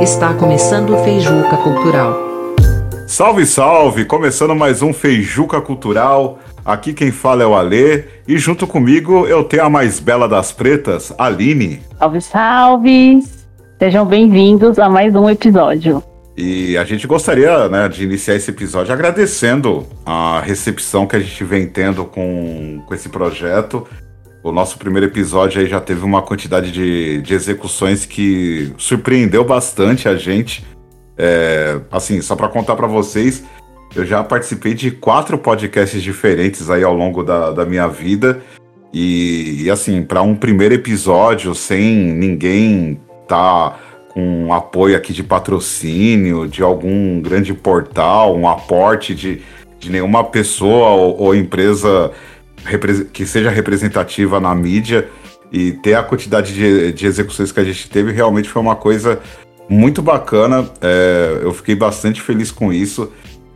[0.00, 2.14] Está começando o Feijuca Cultural.
[3.08, 4.04] Salve, salve!
[4.04, 6.38] Começando mais um Feijuca Cultural.
[6.64, 10.52] Aqui quem fala é o Alê e junto comigo eu tenho a mais bela das
[10.52, 11.80] pretas, Aline.
[11.98, 13.18] Salve, salve!
[13.80, 16.02] Sejam bem-vindos a mais um episódio.
[16.36, 21.42] E a gente gostaria né, de iniciar esse episódio agradecendo a recepção que a gente
[21.42, 23.84] vem tendo com, com esse projeto.
[24.46, 30.08] O nosso primeiro episódio aí já teve uma quantidade de, de execuções que surpreendeu bastante
[30.08, 30.64] a gente.
[31.18, 33.42] É, assim, só para contar para vocês,
[33.96, 38.40] eu já participei de quatro podcasts diferentes aí ao longo da, da minha vida.
[38.94, 43.76] E, e assim, para um primeiro episódio sem ninguém tá
[44.14, 49.42] com apoio aqui de patrocínio, de algum grande portal, um aporte de,
[49.80, 52.12] de nenhuma pessoa ou, ou empresa
[53.12, 55.08] que seja representativa na mídia
[55.52, 59.20] e ter a quantidade de, de, execuções que a gente teve realmente foi uma coisa
[59.68, 60.68] muito bacana.
[60.80, 63.12] É, eu fiquei bastante feliz com isso.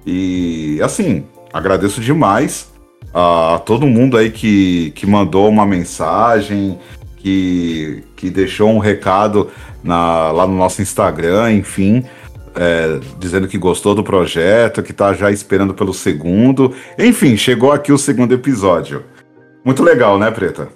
[0.06, 2.70] E assim, agradeço demais
[3.12, 6.78] a, a todo mundo aí que, que mandou uma mensagem,
[7.16, 9.50] que, que deixou um recado
[9.82, 12.04] na, lá no nosso Instagram, enfim.
[12.54, 16.74] É, dizendo que gostou do projeto, que tá já esperando pelo segundo.
[16.98, 19.04] Enfim, chegou aqui o segundo episódio.
[19.64, 20.68] Muito legal, né, Preta?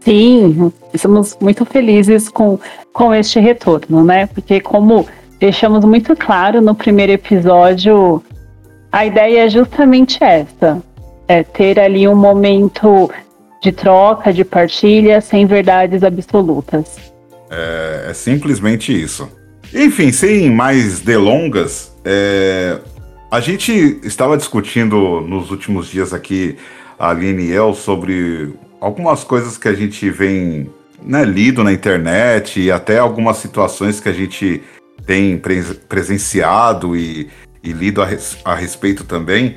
[0.00, 2.58] Sim, estamos muito felizes com,
[2.92, 4.26] com este retorno, né?
[4.26, 5.06] Porque como
[5.38, 8.22] deixamos muito claro no primeiro episódio,
[8.90, 10.82] a ideia é justamente essa:
[11.28, 13.10] é ter ali um momento
[13.62, 17.12] de troca, de partilha, sem verdades absolutas.
[17.48, 19.28] É, é simplesmente isso.
[19.74, 22.78] Enfim, sem mais delongas, é,
[23.30, 26.56] a gente estava discutindo nos últimos dias aqui,
[26.98, 30.70] a Aline e eu, sobre algumas coisas que a gente vem
[31.02, 34.62] né, lido na internet e até algumas situações que a gente
[35.06, 35.40] tem
[35.88, 37.30] presenciado e,
[37.64, 39.56] e lido a, res, a, respeito também.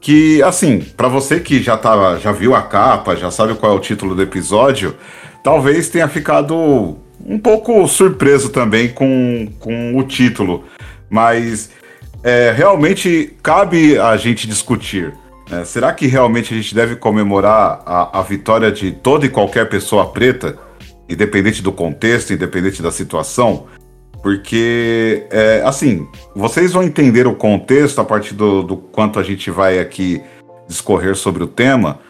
[0.00, 3.76] Que, assim, para você que já, tá, já viu a capa, já sabe qual é
[3.76, 4.96] o título do episódio,
[5.44, 10.64] talvez tenha ficado um pouco surpreso também com, com o título,
[11.08, 11.70] mas
[12.22, 15.12] é, realmente cabe a gente discutir.
[15.50, 15.64] Né?
[15.64, 20.10] Será que realmente a gente deve comemorar a, a vitória de toda e qualquer pessoa
[20.10, 20.58] preta,
[21.08, 23.66] independente do contexto, independente da situação?
[24.22, 29.50] Porque, é, assim, vocês vão entender o contexto a partir do, do quanto a gente
[29.50, 30.22] vai aqui
[30.66, 32.00] discorrer sobre o tema,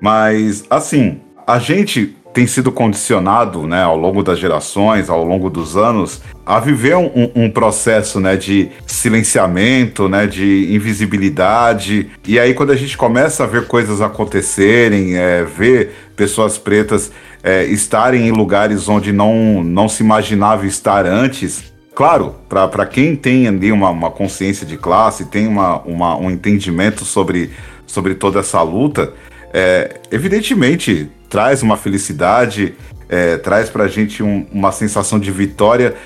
[0.00, 5.76] mas, assim, a gente tem sido condicionado, né, ao longo das gerações, ao longo dos
[5.76, 12.10] anos, a viver um, um, processo, né, de silenciamento, né, de invisibilidade.
[12.26, 17.10] E aí quando a gente começa a ver coisas acontecerem, é, ver pessoas pretas
[17.42, 21.68] é, estarem em lugares onde não, não se imaginava estar antes,
[21.98, 27.04] Claro, para quem tem ali uma, uma, consciência de classe, tem uma, uma, um entendimento
[27.04, 27.50] sobre,
[27.88, 29.12] sobre toda essa luta,
[29.58, 32.76] é, evidentemente traz uma felicidade,
[33.08, 35.96] é, traz para a gente um, uma sensação de vitória,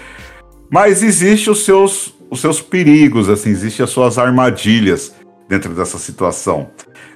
[0.70, 5.14] mas existe os seus, os seus perigos, assim, existe as suas armadilhas
[5.46, 6.70] dentro dessa situação.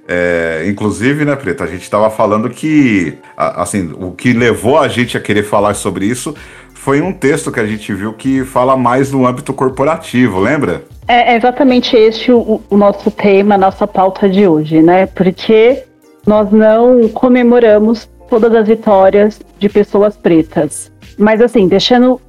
[0.07, 5.17] É, inclusive, né, Preta, a gente estava falando que, assim, o que levou a gente
[5.17, 6.35] a querer falar sobre isso
[6.75, 10.85] foi um texto que a gente viu que fala mais no âmbito corporativo, lembra?
[11.09, 15.07] É exatamente este o, o nosso tema, a nossa pauta de hoje, né?
[15.07, 15.86] Porque
[16.27, 20.91] nós não comemoramos todas as vitórias de pessoas pretas.
[21.17, 22.21] Mas assim, deixando,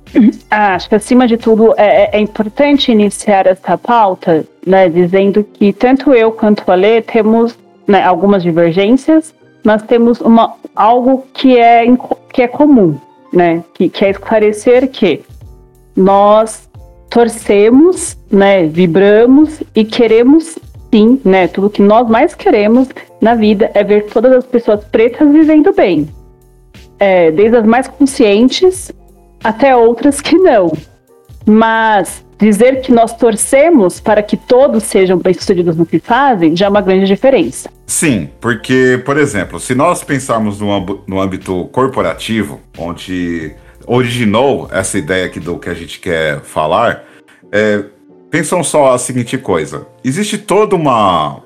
[0.50, 5.74] acho que acima de tudo é, é, é importante iniciar essa pauta, né, dizendo que
[5.74, 11.84] tanto eu quanto a Lê temos né, algumas divergências, mas temos uma, algo que é,
[12.32, 12.98] que é comum,
[13.34, 15.22] né, que, que é esclarecer que
[15.96, 16.70] nós
[17.10, 20.58] torcemos, né, vibramos e queremos
[20.94, 22.90] sim, né, tudo que nós mais queremos
[23.22, 26.08] na vida é ver todas as pessoas pretas vivendo bem.
[27.00, 28.92] É, desde as mais conscientes
[29.44, 30.72] até outras que não.
[31.46, 36.70] Mas dizer que nós torcemos para que todos sejam bem-sucedidos no que fazem já é
[36.70, 37.70] uma grande diferença.
[37.86, 45.26] Sim, porque, por exemplo, se nós pensarmos no, no âmbito corporativo, onde originou essa ideia
[45.26, 47.04] aqui do que a gente quer falar,
[47.52, 47.84] é,
[48.30, 51.42] pensam só a seguinte coisa: existe toda uma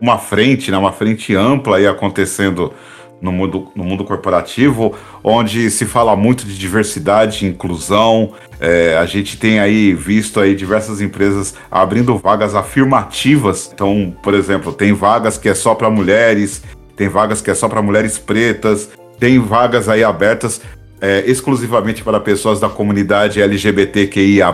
[0.00, 2.72] uma frente, né, uma frente ampla aí acontecendo
[3.20, 8.32] no mundo, no mundo corporativo, onde se fala muito de diversidade inclusão.
[8.60, 13.70] É, a gente tem aí visto aí diversas empresas abrindo vagas afirmativas.
[13.72, 16.62] Então, por exemplo, tem vagas que é só para mulheres,
[16.94, 20.60] tem vagas que é só para mulheres pretas, tem vagas aí abertas
[21.00, 24.52] é, exclusivamente para pessoas da comunidade LGBTQIA,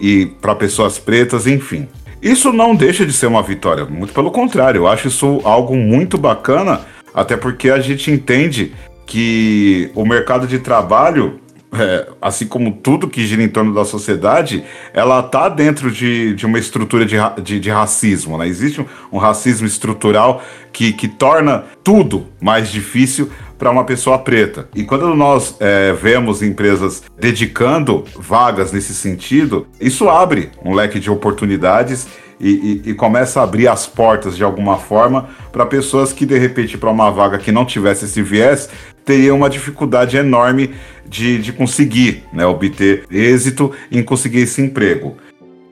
[0.00, 1.88] e para pessoas pretas, enfim.
[2.20, 6.16] Isso não deixa de ser uma vitória, muito pelo contrário, eu acho isso algo muito
[6.16, 6.80] bacana,
[7.12, 8.72] até porque a gente entende
[9.06, 11.40] que o mercado de trabalho
[11.72, 16.44] é, assim como tudo que gira em torno da sociedade, ela está dentro de, de
[16.44, 18.36] uma estrutura de, de, de racismo.
[18.36, 18.46] Né?
[18.46, 23.30] Existe um, um, racismo estrutural que, que torna tudo mais difícil
[23.62, 24.66] para uma pessoa preta.
[24.74, 31.08] E quando nós é, vemos empresas dedicando vagas nesse sentido, isso abre um leque de
[31.08, 32.08] oportunidades
[32.40, 36.36] e, e, e, começa a abrir as portas de alguma forma para pessoas que de
[36.36, 38.68] repente para uma vaga que não tivesse esse viés
[39.04, 40.74] teriam uma dificuldade enorme
[41.06, 45.16] de, de conseguir né, obter êxito em conseguir esse emprego.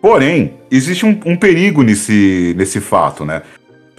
[0.00, 3.42] Porém, existe um, um perigo nesse, nesse fato, né?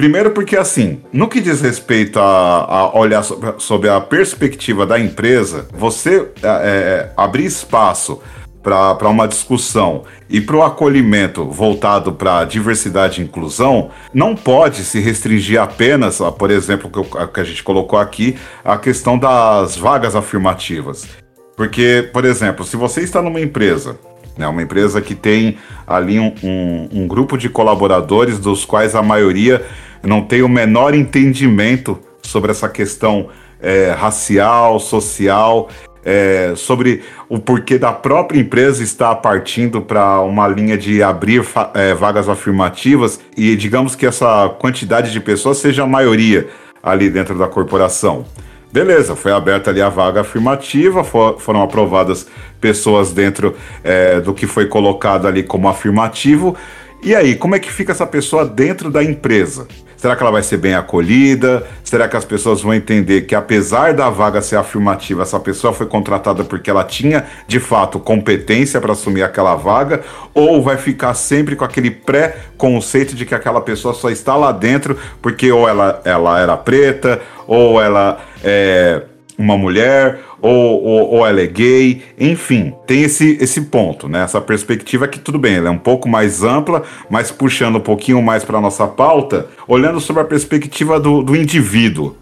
[0.01, 3.23] Primeiro porque, assim, no que diz respeito a, a olhar
[3.59, 8.19] sobre, a perspectiva da empresa, você é, é abrir espaço
[8.63, 14.99] para uma discussão e para o acolhimento voltado para diversidade e inclusão, não pode se
[14.99, 20.15] restringir apenas, a, por exemplo, que, que a gente colocou aqui, a questão das vagas
[20.15, 21.07] afirmativas.
[21.55, 23.99] Porque, por exemplo, se você está numa empresa,
[24.35, 29.03] né, uma empresa que tem ali um, um, um grupo de colaboradores dos quais a
[29.03, 29.63] maioria
[30.03, 33.29] não tem o menor entendimento sobre essa questão
[33.61, 35.69] é, racial, social
[36.03, 41.43] é, sobre o porquê da própria empresa estar partindo para uma linha de abrir
[41.73, 46.47] é, vagas afirmativas e digamos que essa quantidade de pessoas seja a maioria
[46.81, 48.25] ali dentro da corporação.
[48.71, 52.25] Beleza, foi aberta ali a vaga afirmativa, for, foram aprovadas
[52.59, 53.53] pessoas dentro
[53.83, 56.55] é, do que foi colocado ali como afirmativo.
[57.03, 59.67] E aí, como é que fica essa pessoa dentro da empresa?
[60.01, 61.63] Será que ela vai ser bem acolhida?
[61.83, 65.85] Será que as pessoas vão entender que, apesar da vaga ser afirmativa, essa pessoa foi
[65.85, 70.01] contratada porque ela tinha de fato competência para assumir aquela vaga?
[70.33, 74.97] Ou vai ficar sempre com aquele pré-conceito de que aquela pessoa só está lá dentro
[75.21, 79.03] porque ou ela, ela era preta, ou ela é
[79.37, 84.23] uma mulher, ou, ou, ou, ela é gay, enfim, tem esse, esse ponto, né?
[84.23, 88.21] Essa perspectiva que tudo bem, ela é um pouco mais ampla, mas puxando um pouquinho
[88.21, 92.15] mais para nossa pauta, olhando sobre a perspectiva do, do indivíduo.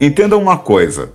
[0.00, 1.12] Entenda uma coisa,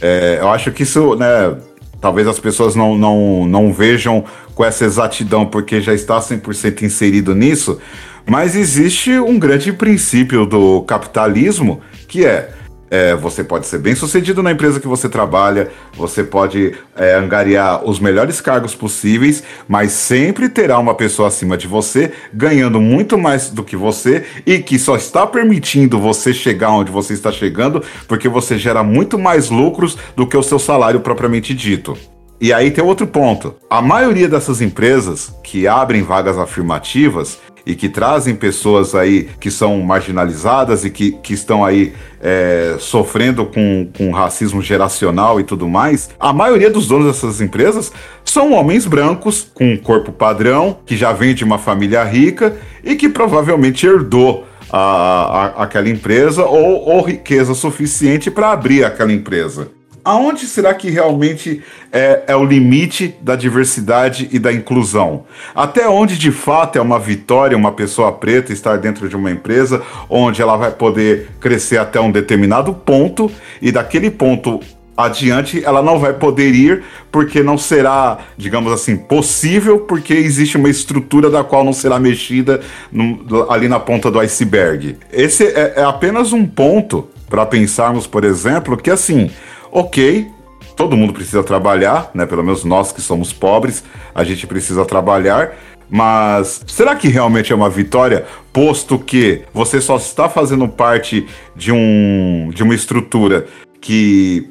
[0.00, 1.56] é, eu acho que isso, né?
[2.00, 4.24] Talvez as pessoas não, não, não vejam
[4.54, 7.80] com essa exatidão porque já está 100% inserido nisso,
[8.24, 12.50] mas existe um grande princípio do capitalismo que é
[12.90, 17.84] é, você pode ser bem sucedido na empresa que você trabalha, você pode é, angariar
[17.84, 23.50] os melhores cargos possíveis, mas sempre terá uma pessoa acima de você ganhando muito mais
[23.50, 28.28] do que você e que só está permitindo você chegar onde você está chegando porque
[28.28, 31.96] você gera muito mais lucros do que o seu salário propriamente dito.
[32.40, 33.56] E aí tem outro ponto.
[33.68, 37.38] A maioria dessas empresas que abrem vagas afirmativas,
[37.68, 43.44] e que trazem pessoas aí que são marginalizadas e que, que estão aí é, sofrendo
[43.44, 47.92] com, com racismo geracional e tudo mais, a maioria dos donos dessas empresas
[48.24, 52.96] são homens brancos com um corpo padrão, que já vem de uma família rica e
[52.96, 59.77] que provavelmente herdou a, a, aquela empresa ou, ou riqueza suficiente para abrir aquela empresa
[60.08, 61.62] aonde será que realmente
[61.92, 65.24] é, é, o limite da diversidade e da inclusão?
[65.54, 69.82] Até onde de fato é uma vitória uma pessoa preta estar dentro de uma empresa
[70.08, 74.60] onde ela vai poder crescer até um determinado ponto e daquele ponto
[74.96, 80.70] adiante ela não vai poder ir porque não será, digamos assim, possível porque existe uma
[80.70, 84.96] estrutura da qual não será mexida no, ali na ponta do iceberg.
[85.12, 89.30] Esse é, é apenas um ponto para pensarmos, por exemplo, que assim
[89.70, 90.30] Ok,
[90.76, 92.24] todo mundo precisa trabalhar, né?
[92.24, 93.84] Pelo menos nós que somos pobres,
[94.14, 95.56] a gente precisa trabalhar.
[95.90, 101.72] Mas será que realmente é uma vitória, posto que você só está fazendo parte de,
[101.72, 103.46] um, de uma estrutura
[103.80, 104.50] que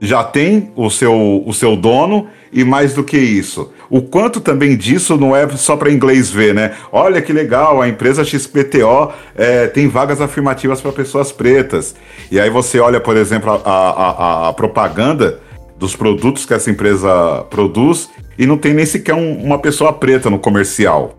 [0.00, 4.76] já tem o seu, o seu dono e mais do que isso, o quanto também
[4.76, 6.74] disso não é só para inglês ver, né?
[6.92, 11.94] Olha que legal, a empresa XPTO é, tem vagas afirmativas para pessoas pretas.
[12.30, 15.40] E aí você olha, por exemplo, a, a, a, propaganda
[15.78, 20.28] dos produtos que essa empresa produz e não tem nem sequer um, uma pessoa preta
[20.28, 21.14] no comercial.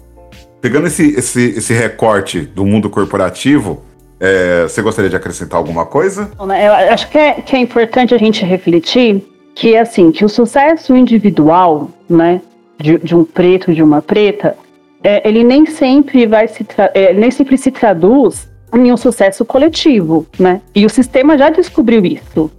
[0.62, 3.84] Pegando esse, esse, esse recorte do mundo corporativo,
[4.20, 6.30] é, você gostaria de acrescentar alguma coisa?
[6.46, 9.24] Né, eu acho que é, que é importante a gente refletir
[9.56, 12.42] que assim que o sucesso individual, né,
[12.80, 14.56] de, de um preto, de uma preta,
[15.04, 20.26] é, ele nem sempre vai se é, nem sempre se traduz em um sucesso coletivo,
[20.38, 20.62] né?
[20.76, 22.52] E o sistema já descobriu isso.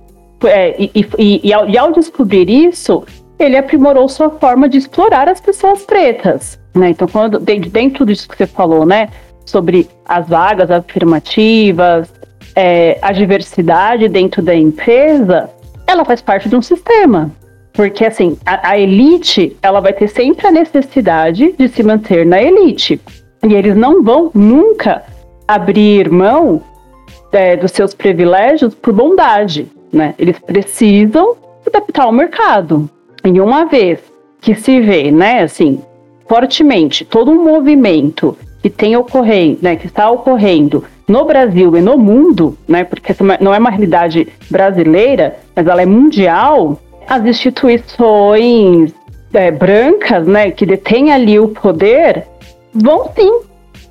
[0.45, 3.05] é, e, e, e, ao, e ao descobrir isso,
[3.39, 6.59] ele aprimorou sua forma de explorar as pessoas pretas.
[6.75, 6.91] Né?
[6.91, 9.09] Então, quando, dentro disso que você falou, né,
[9.47, 12.13] sobre as vagas afirmativas,
[12.55, 15.51] é, a diversidade dentro da empresa,
[15.87, 17.31] ela faz parte de um sistema.
[17.73, 22.43] Porque, assim, a, a, elite, ela vai ter sempre a necessidade de se manter na
[22.43, 23.01] elite.
[23.47, 25.03] E eles não vão nunca
[25.47, 26.63] abrir mão
[27.33, 30.15] é, dos seus privilégios por bondade, né?
[30.19, 31.37] Eles precisam
[31.67, 32.89] adaptar ao mercado.
[33.25, 34.01] E uma vez
[34.41, 35.81] que se vê, né, assim,
[36.27, 41.99] fortemente todo um movimento que tem ocorrendo, né, que está ocorrendo no Brasil e no
[41.99, 46.79] mundo, né, porque não é uma realidade brasileira, mas ela é mundial,
[47.11, 48.95] as instituições
[49.35, 52.25] é, brancas, né, que detêm ali o poder,
[52.73, 53.41] vão sim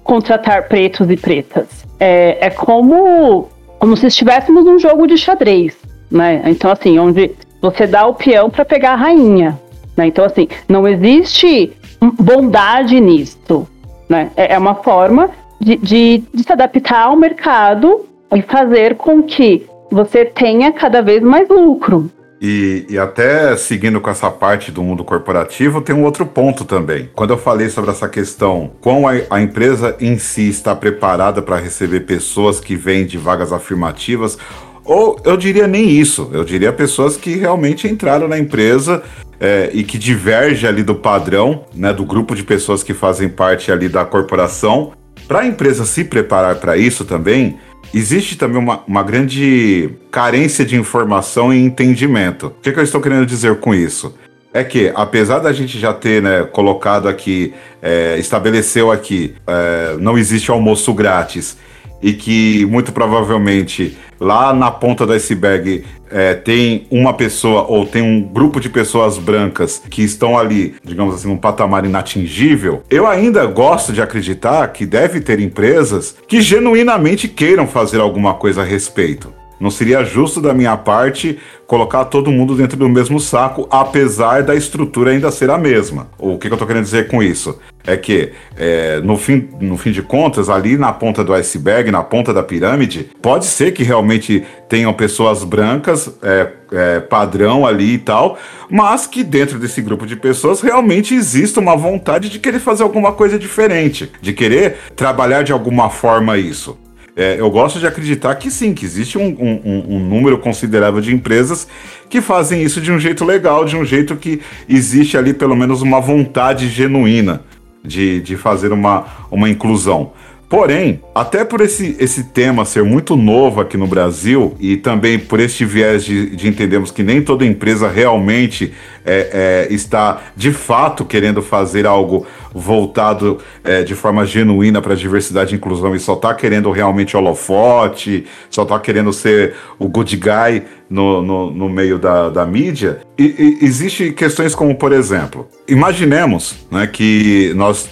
[0.06, 1.86] contratar pretos e pretas.
[2.00, 5.78] É, é como, como se estivéssemos num jogo de xadrez,
[6.10, 6.42] né?
[6.46, 9.60] Então, assim, onde você dá o peão para pegar a rainha.
[9.98, 10.08] Né?
[10.08, 11.74] Então, assim, não existe
[12.18, 13.68] bondade nisso.
[14.08, 14.32] Né?
[14.38, 19.68] É, é uma forma de, de, de se adaptar ao mercado e fazer com que
[19.92, 22.10] você tenha cada vez mais lucro.
[22.42, 27.10] E, e, até seguindo com essa parte do mundo corporativo, tem um outro ponto também.
[27.14, 31.58] Quando eu falei sobre essa questão, quão a, a empresa em si está preparada para
[31.58, 34.38] receber pessoas que vêm de vagas afirmativas,
[34.86, 39.04] ou eu diria nem isso, eu diria pessoas que realmente entraram na empresa
[39.40, 43.72] é, e que diverge ali do padrão, né, do grupo de pessoas que fazem parte
[43.72, 44.94] ali da corporação.
[45.28, 47.60] Para a empresa se preparar para isso também,
[47.94, 52.48] existe também uma, uma grande carência de informação e entendimento.
[52.48, 54.14] O que, que eu estou querendo dizer com isso?
[54.54, 60.18] é que, apesar da gente já ter né, colocado aqui, é, estabeleceu aqui, é, não
[60.18, 61.58] existe almoço grátis,
[62.02, 68.02] e que muito provavelmente lá na ponta do iceberg é, tem uma pessoa ou tem
[68.02, 73.46] um grupo de pessoas brancas que estão ali, digamos assim, num patamar inatingível, eu ainda
[73.46, 79.39] gosto de acreditar que deve ter empresas que genuinamente queiram fazer alguma coisa a respeito.
[79.60, 81.38] Não seria justo da minha parte
[81.68, 86.08] colocar todo mundo dentro do mesmo saco, apesar da estrutura ainda ser a mesma.
[86.18, 87.60] O que, que eu estou querendo dizer com isso?
[87.86, 92.04] É que, é, no, fim, no fim de contas, ali na ponta do iceberg, na
[92.04, 97.98] ponta da pirâmide, pode ser que realmente tenham pessoas brancas, é, é, padrão ali e
[98.00, 98.38] tal,
[98.70, 103.12] mas que dentro desse grupo de pessoas realmente exista uma vontade de querer fazer alguma
[103.12, 106.78] coisa diferente, de querer trabalhar de alguma forma isso.
[107.20, 111.14] É, eu gosto de acreditar que sim, que existe um, um, um, número considerável de
[111.14, 111.68] empresas
[112.10, 115.82] que fazem isso de um jeito legal, de um jeito que existe ali pelo menos
[115.82, 117.42] uma vontade genuína
[117.84, 120.14] de, de fazer uma, uma inclusão.
[120.50, 125.40] Porém, até por esse, esse tema ser muito novo aqui no Brasil e também por
[125.40, 128.74] este viés de, de entendermos que nem toda empresa realmente
[129.06, 135.54] é, é, está de fato querendo fazer algo voltado é, de forma genuína para diversidade
[135.54, 140.64] e inclusão e só está querendo realmente holofote, só está querendo ser o good guy
[140.90, 143.02] no, no, no meio da, da mídia.
[143.18, 147.88] E, e existe questões como, por exemplo, imaginemos né, que nós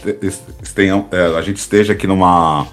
[0.74, 2.66] tenham, é, a gente esteja aqui numa,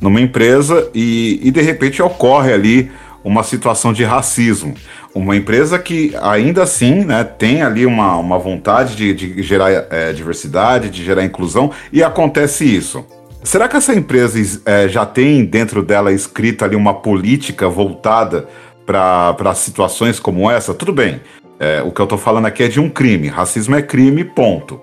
[0.00, 2.90] numa empresa e, e de repente ocorre ali
[3.24, 4.74] uma situação de racismo.
[5.14, 10.12] Uma empresa que ainda assim né, tem ali uma, uma vontade de, de gerar é,
[10.12, 13.04] diversidade, de gerar inclusão, e acontece isso.
[13.42, 18.46] Será que essa empresa é, já tem dentro dela escrita ali uma política voltada
[18.90, 20.74] para situações como essa?
[20.74, 21.20] Tudo bem,
[21.58, 23.28] é, o que eu estou falando aqui é de um crime.
[23.28, 24.80] Racismo é crime, ponto.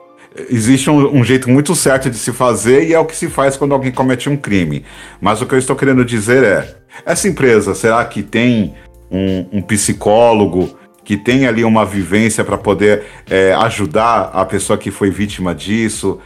[0.49, 3.57] Existe um, um, jeito muito certo de se fazer e é o que se faz
[3.57, 4.85] quando alguém comete um crime.
[5.19, 8.75] Mas o que eu estou querendo dizer é: essa empresa, será que tem
[9.11, 14.91] um, um psicólogo que tem ali uma vivência para poder é, ajudar a pessoa que
[14.91, 16.19] foi vítima disso?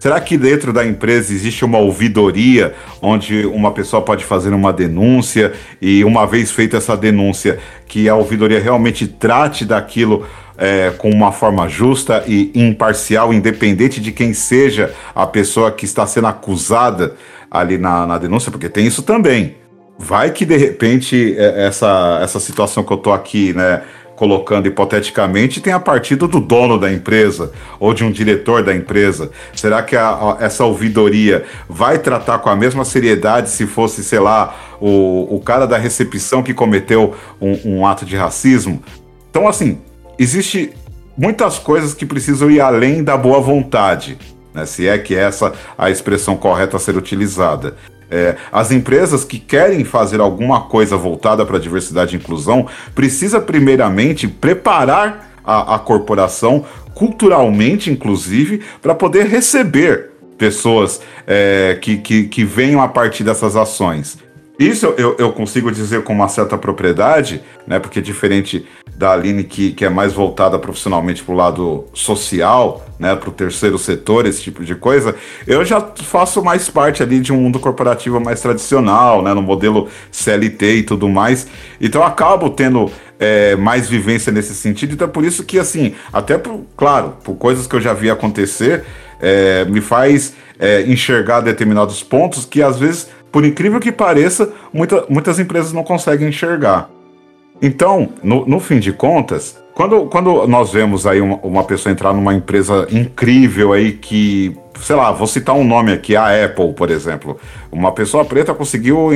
[0.00, 5.52] Será que dentro da empresa existe uma ouvidoria onde uma pessoa pode fazer uma denúncia
[5.80, 10.26] e, uma vez feita essa denúncia, que a ouvidoria realmente trate daquilo
[10.56, 16.06] é, com uma forma justa e imparcial, independente de quem seja a pessoa que está
[16.06, 17.14] sendo acusada
[17.50, 18.50] ali na, na denúncia?
[18.50, 19.56] Porque tem isso também.
[19.98, 23.82] Vai que de repente é, essa, essa situação que eu tô aqui, né,
[24.20, 29.30] colocando hipoteticamente, tem a partida do dono da empresa ou de um diretor da empresa.
[29.54, 34.18] Será que a, a, essa ouvidoria vai tratar com a mesma seriedade se fosse, sei
[34.18, 38.82] lá, o, o cara da recepção que cometeu um, um ato de racismo?
[39.30, 39.78] Então, assim,
[40.18, 40.70] existe
[41.16, 44.18] muitas coisas que precisam ir além da boa vontade,
[44.52, 44.66] né?
[44.66, 47.74] se é que essa a expressão correta a ser utilizada.
[48.10, 54.26] É, as empresas que querem fazer alguma coisa voltada para diversidade e inclusão precisa primeiramente
[54.26, 56.64] preparar a, a corporação
[56.94, 64.18] culturalmente, inclusive, para poder receber pessoas é, que, que, que venham a partir dessas ações.
[64.58, 67.78] Isso eu, eu consigo dizer com uma certa propriedade, né?
[67.78, 68.66] Porque diferente
[69.00, 73.16] da Aline, que, que é mais voltada profissionalmente para o lado social, né?
[73.16, 75.14] Para o terceiro setor, esse tipo de coisa,
[75.46, 79.32] eu já faço mais parte ali de um mundo corporativo mais tradicional, né?
[79.32, 81.46] No modelo CLT e tudo mais.
[81.80, 84.92] Então eu acabo tendo é, mais vivência nesse sentido.
[84.92, 88.10] Então é por isso que, assim, até por, claro, por coisas que eu já vi
[88.10, 88.84] acontecer,
[89.18, 95.06] é, me faz é, enxergar determinados pontos que às vezes por incrível que pareça, muita,
[95.08, 96.90] muitas empresas não conseguem enxergar.
[97.62, 102.12] Então, no, no fim de contas, quando, quando nós vemos aí uma, uma, pessoa entrar
[102.12, 106.90] numa empresa incrível aí que, sei lá, vou citar um nome aqui, a Apple, por
[106.90, 107.38] exemplo.
[107.70, 109.10] Uma pessoa preta conseguiu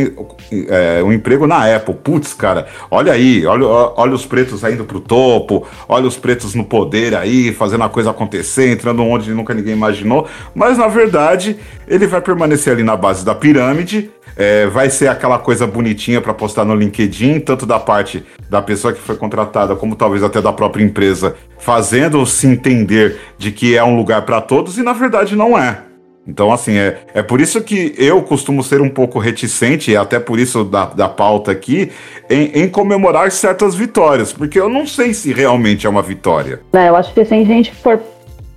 [0.69, 1.95] é, um emprego na Apple.
[1.95, 6.65] Putz, cara, olha aí, olha, olha os pretos indo pro topo, olha os pretos no
[6.65, 10.29] poder aí, fazendo a coisa acontecer, entrando onde nunca ninguém imaginou.
[10.55, 11.57] Mas na verdade,
[11.89, 16.35] ele vai permanecer ali na base da pirâmide é, vai ser aquela coisa bonitinha para
[16.35, 20.53] postar no LinkedIn, tanto da parte da pessoa que foi contratada, como talvez até da
[20.53, 25.37] própria empresa, fazendo se entender de que é um lugar para todos e na verdade
[25.37, 25.79] não é.
[26.27, 30.19] Então, assim, é, é por isso que eu costumo ser um pouco reticente, e até
[30.19, 31.93] por isso da, da pauta aqui,
[32.31, 36.61] em, em, comemorar certas vitórias, porque eu não sei se realmente é uma vitória.
[36.73, 38.01] É, eu acho que se a gente for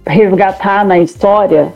[0.06, 1.74] resgatar na história,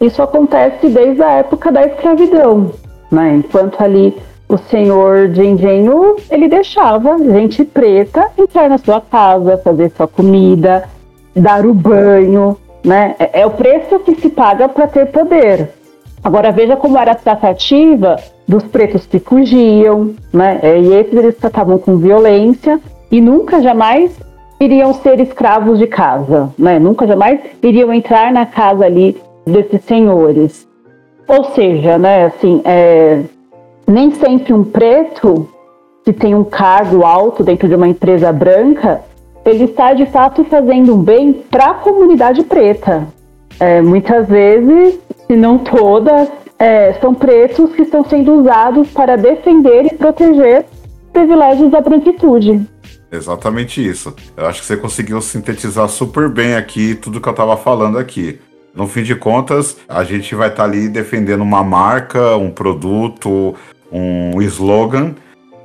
[0.00, 2.72] isso acontece desde a época da escravidão
[3.10, 3.36] né?
[3.36, 4.16] Enquanto ali
[4.48, 10.88] o senhor de engenho, ele deixava gente preta entrar na sua casa, fazer sua comida,
[11.34, 12.56] dar o banho,
[12.86, 13.16] né?
[13.18, 15.68] É, é o preço que se paga para ter poder.
[16.22, 18.16] Agora veja como era a tratativa
[18.46, 20.60] dos pretos que fugiam, né?
[20.62, 24.16] É, e esses eles tratavam com violência e nunca jamais
[24.60, 26.78] iriam ser escravos de casa, né?
[26.78, 30.66] Nunca jamais iriam entrar na casa ali desses senhores.
[31.28, 33.22] Ou seja, né, assim, é,
[33.86, 35.48] nem sempre um preto
[36.04, 39.00] que tem um cargo alto dentro de uma empresa branca,
[39.46, 43.06] ele está de fato fazendo um bem para a comunidade preta.
[43.58, 46.28] É, muitas vezes, se não todas,
[46.58, 50.66] é, são pretos que estão sendo usados para defender e proteger
[51.12, 52.66] privilégios da branquitude.
[53.10, 54.14] Exatamente isso.
[54.36, 58.40] Eu acho que você conseguiu sintetizar super bem aqui tudo que eu estava falando aqui.
[58.74, 63.54] No fim de contas, a gente vai estar tá ali defendendo uma marca, um produto,
[63.90, 65.14] um slogan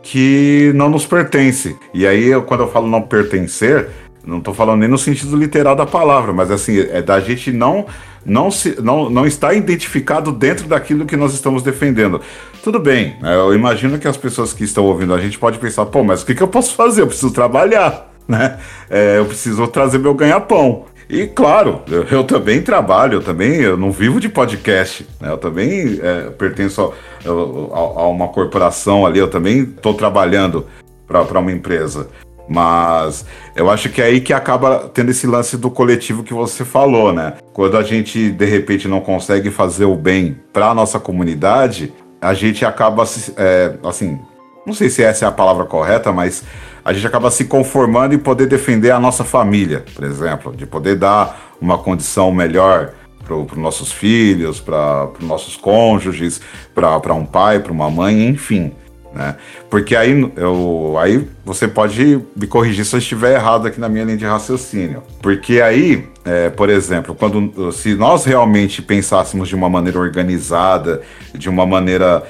[0.01, 1.75] que não nos pertence.
[1.93, 3.89] E aí, quando eu falo não pertencer,
[4.25, 7.85] não estou falando nem no sentido literal da palavra, mas assim, é da gente não
[8.25, 12.21] não, se, não, não está identificado dentro daquilo que nós estamos defendendo.
[12.63, 13.35] Tudo bem, né?
[13.35, 16.25] eu imagino que as pessoas que estão ouvindo a gente podem pensar, pô, mas o
[16.25, 17.01] que, que eu posso fazer?
[17.01, 18.59] Eu preciso trabalhar, né?
[18.89, 20.85] É, eu preciso trazer meu ganha-pão.
[21.11, 25.29] E claro, eu, eu, também trabalho, eu também eu não vivo de podcast, né?
[25.29, 26.81] Eu também é, pertenço
[27.25, 30.65] a, a, a, uma corporação ali, eu também estou trabalhando
[31.05, 32.07] para uma empresa.
[32.47, 33.25] Mas
[33.57, 37.11] eu acho que é aí que acaba tendo esse lance do coletivo que você falou,
[37.11, 37.33] né?
[37.51, 42.33] Quando a gente de repente não consegue fazer o bem para a nossa comunidade, a
[42.33, 43.03] gente acaba
[43.35, 44.17] é, assim,
[44.65, 46.41] não sei se essa é a palavra correta, mas
[46.83, 50.95] a gente acaba se conformando em poder defender a nossa família, por exemplo, de poder
[50.95, 56.41] dar uma condição melhor para os nossos filhos, para os nossos cônjuges,
[56.73, 58.73] para um pai, para uma mãe, enfim.
[59.13, 59.35] Né?
[59.69, 64.05] Porque aí, eu, aí você pode me corrigir se eu estiver errado aqui na minha
[64.05, 65.03] linha de raciocínio.
[65.21, 71.01] Porque aí, é, por exemplo, quando se nós realmente pensássemos de uma maneira organizada,
[71.33, 72.23] de uma maneira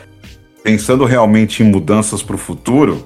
[0.63, 3.05] pensando realmente em mudanças para o futuro,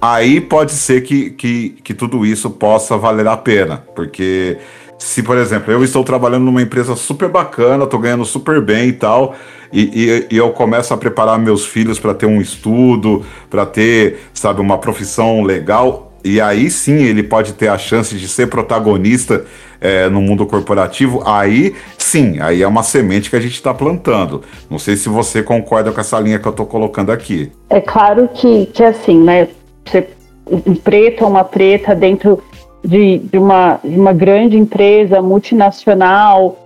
[0.00, 3.84] aí pode ser que, que, que tudo isso possa valer a pena.
[3.94, 4.56] Porque
[4.98, 8.92] se, por exemplo, eu estou trabalhando numa empresa super bacana, estou ganhando super bem e
[8.92, 9.34] tal,
[9.72, 14.20] e, e, e eu começo a preparar meus filhos para ter um estudo, para ter,
[14.34, 19.46] sabe, uma profissão legal, e aí sim ele pode ter a chance de ser protagonista
[19.80, 24.42] é, no mundo corporativo, aí sim, aí é uma semente que a gente está plantando.
[24.68, 27.50] Não sei se você concorda com essa linha que eu estou colocando aqui.
[27.70, 29.48] É claro que, que assim, né?
[29.90, 30.08] Você,
[30.50, 32.42] um preto ou uma preta dentro
[32.84, 36.56] de, de, uma, de uma grande empresa multinacional,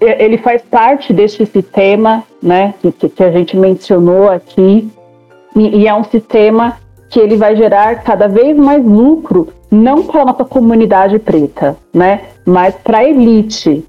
[0.00, 2.74] ele faz parte desse sistema, né?
[2.80, 4.90] Que, que a gente mencionou aqui,
[5.56, 6.76] e, e é um sistema
[7.08, 12.22] que ele vai gerar cada vez mais lucro, não para a nossa comunidade preta, né,
[12.44, 13.84] mas para a elite.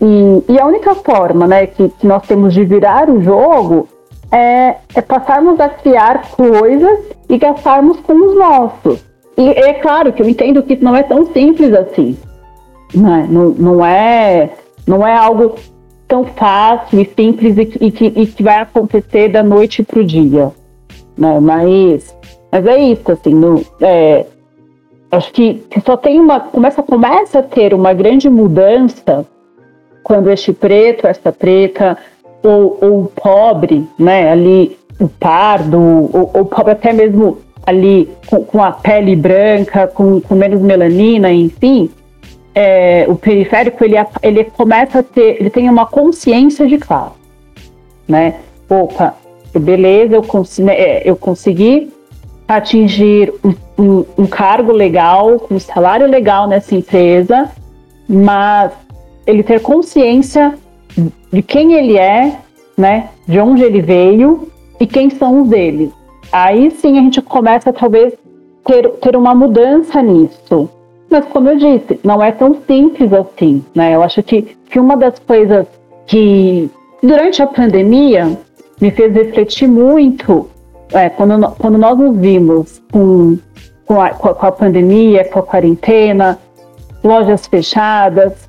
[0.00, 3.88] E, e, a única forma né, que, que, nós temos de virar o jogo
[4.30, 9.04] é, é passarmos a criar coisas e gastarmos com os nossos.
[9.36, 12.16] E é claro que eu entendo que não é tão simples assim.
[12.94, 13.26] Né?
[13.28, 14.50] Não, não, é,
[14.86, 15.56] não é algo
[16.08, 20.04] tão fácil e simples e, e, que, e que vai acontecer da noite para o
[20.04, 20.50] dia.
[21.18, 21.40] Né?
[21.40, 22.16] Mas,
[22.50, 24.24] mas é isso, assim, no, é,
[25.10, 26.40] acho que, só tem uma.
[26.40, 29.26] Começa, começa a ter uma grande mudança
[30.02, 31.98] quando este preto, esta preta,
[32.42, 38.72] ou, ou pobre, né, ali, o pardo, ou, pobre até mesmo ali com, com a
[38.72, 41.90] pele branca, com, com, menos melanina, enfim,
[42.54, 47.14] é, o periférico ele, ele começa a ter, ele tem uma consciência de classe,
[48.08, 48.36] né?
[48.68, 49.14] Opa,
[49.58, 51.92] beleza, eu, consegui, é, eu consegui
[52.48, 57.50] atingir um, um, um cargo legal, um salário legal nessa empresa,
[58.08, 58.72] mas
[59.26, 60.54] ele ter consciência
[61.32, 62.38] de quem ele é,
[62.78, 63.10] né?
[63.26, 64.48] De onde ele veio
[64.80, 65.90] e quem são os deles.
[66.32, 68.14] Aí sim a gente começa talvez
[68.64, 70.68] ter, ter uma mudança nisso.
[71.08, 73.94] Mas como eu disse, não é tão simples assim, né?
[73.94, 75.66] Eu acho que, que uma das coisas
[76.06, 76.68] que
[77.02, 78.36] durante a pandemia
[78.80, 80.48] me fez refletir muito
[80.92, 83.38] é, quando, quando nós nos vimos com,
[83.84, 86.38] com, a, com a pandemia, com a quarentena,
[87.02, 88.48] lojas fechadas,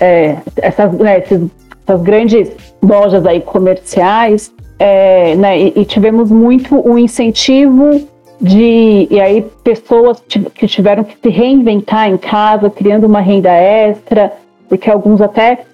[0.00, 2.50] é, essas, né, essas grandes
[2.82, 8.06] lojas aí comerciais, é, né, e, e, tivemos muito o incentivo
[8.40, 10.22] de e aí pessoas
[10.54, 14.32] que tiveram que se reinventar em casa, criando uma renda extra,
[14.68, 15.64] porque alguns até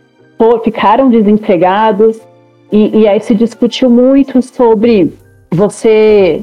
[0.62, 2.20] ficaram desempregados
[2.72, 5.12] e, e aí se discutiu muito sobre
[5.50, 6.42] você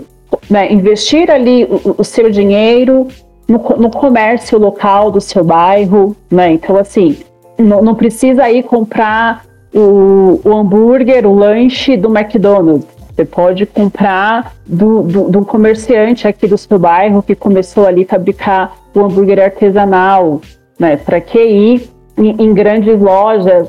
[0.49, 3.07] né, investir ali o, o seu dinheiro
[3.47, 6.53] no, no, comércio local do seu bairro, né?
[6.53, 7.17] Então assim
[7.57, 12.87] não, não precisa ir comprar o, o hambúrguer, o lanche do McDonald's.
[13.13, 18.07] Você pode comprar do, do, do, comerciante aqui do seu bairro que começou ali a
[18.07, 20.41] fabricar o hambúrguer artesanal,
[20.79, 20.97] né?
[20.97, 23.67] Para que ir em, em, grandes lojas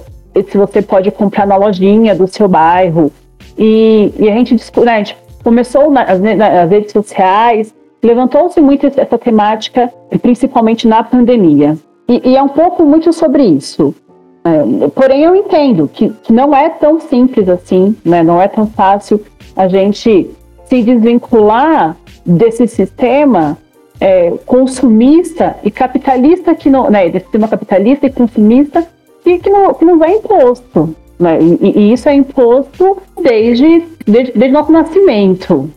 [0.49, 3.11] se você pode comprar na lojinha do seu bairro?
[3.59, 9.19] E, e a, gente, né, a gente começou nas, nas redes sociais, levantou-se muito essa
[9.19, 11.77] temática, principalmente na pandemia.
[12.09, 13.95] E, e, é um pouco muito sobre isso.
[14.45, 18.23] É, porém, eu entendo que, que, não é tão simples assim, né?
[18.23, 19.23] não é tão fácil
[19.55, 20.31] a gente
[20.67, 23.57] se desvincular desse sistema
[24.01, 28.85] é, consumista e capitalista que não, né, desse sistema capitalista e consumista
[29.23, 30.95] que, que, não, que não é imposto.
[31.19, 31.39] Né?
[31.41, 35.71] E, e, isso é imposto desde, desde, desde nosso nascimento.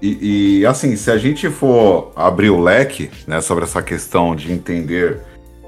[0.00, 4.52] E, e, assim, se a gente for abrir o leque né, sobre essa questão de
[4.52, 5.20] entender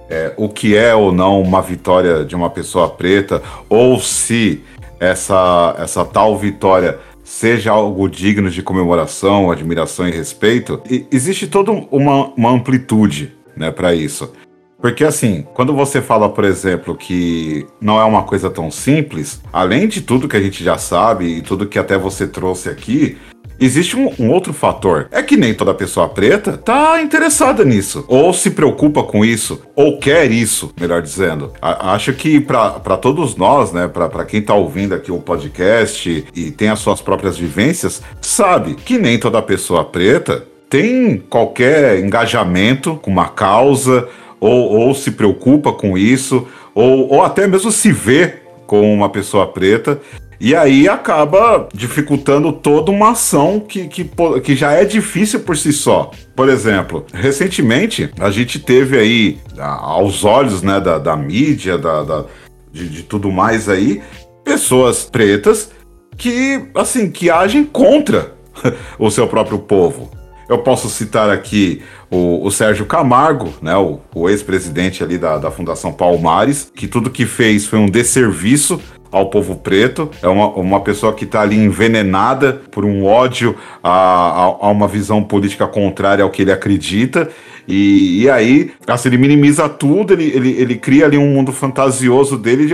[0.09, 4.62] é, o que é ou não uma vitória de uma pessoa preta, ou se
[5.01, 11.73] essa, essa tal vitória seja algo digno de comemoração, admiração e respeito, e existe toda
[11.90, 14.33] uma, uma amplitude né, para isso.
[14.81, 19.88] Porque assim, quando você fala, por exemplo, que não é uma coisa tão simples, além
[19.88, 23.16] de tudo que a gente já sabe e tudo que até você trouxe aqui,
[23.59, 25.09] Existe um, um, outro fator.
[25.11, 28.05] É que nem toda pessoa preta tá interessada nisso.
[28.07, 29.62] Ou se preocupa com isso.
[29.75, 31.53] Ou quer isso, melhor dizendo.
[31.61, 33.88] A, acho que para todos nós, né?
[33.88, 38.99] para quem tá ouvindo aqui o podcast e tem as suas próprias vivências, sabe que
[38.99, 44.09] nem toda pessoa preta tem qualquer engajamento com uma causa.
[44.38, 46.47] Ou, ou se preocupa com isso.
[46.75, 48.35] Ou, ou até mesmo se vê
[48.66, 49.99] com uma pessoa preta.
[50.38, 54.11] E aí acaba dificultando toda uma ação que, que,
[54.42, 56.11] que já é difícil por si só.
[56.35, 62.25] Por exemplo, recentemente a gente teve aí, aos olhos né, da, da mídia, da, da
[62.70, 64.03] de, de tudo mais aí,
[64.44, 65.70] pessoas pretas
[66.16, 68.35] que, assim, que agem contra
[68.99, 70.11] o seu próprio povo.
[70.49, 75.51] Eu posso citar aqui o, o Sérgio Camargo, né, o, o ex-presidente ali da, da
[75.51, 78.81] Fundação Palmares, que tudo que fez foi um desserviço
[79.16, 83.90] ao povo preto, é uma, uma pessoa que está ali envenenada por um ódio a,
[83.90, 87.29] a, a, uma visão política contrária ao que ele acredita.
[87.66, 92.37] E, e aí, assim, ele minimiza tudo, ele, ele, ele cria ali um mundo fantasioso
[92.37, 92.72] dele,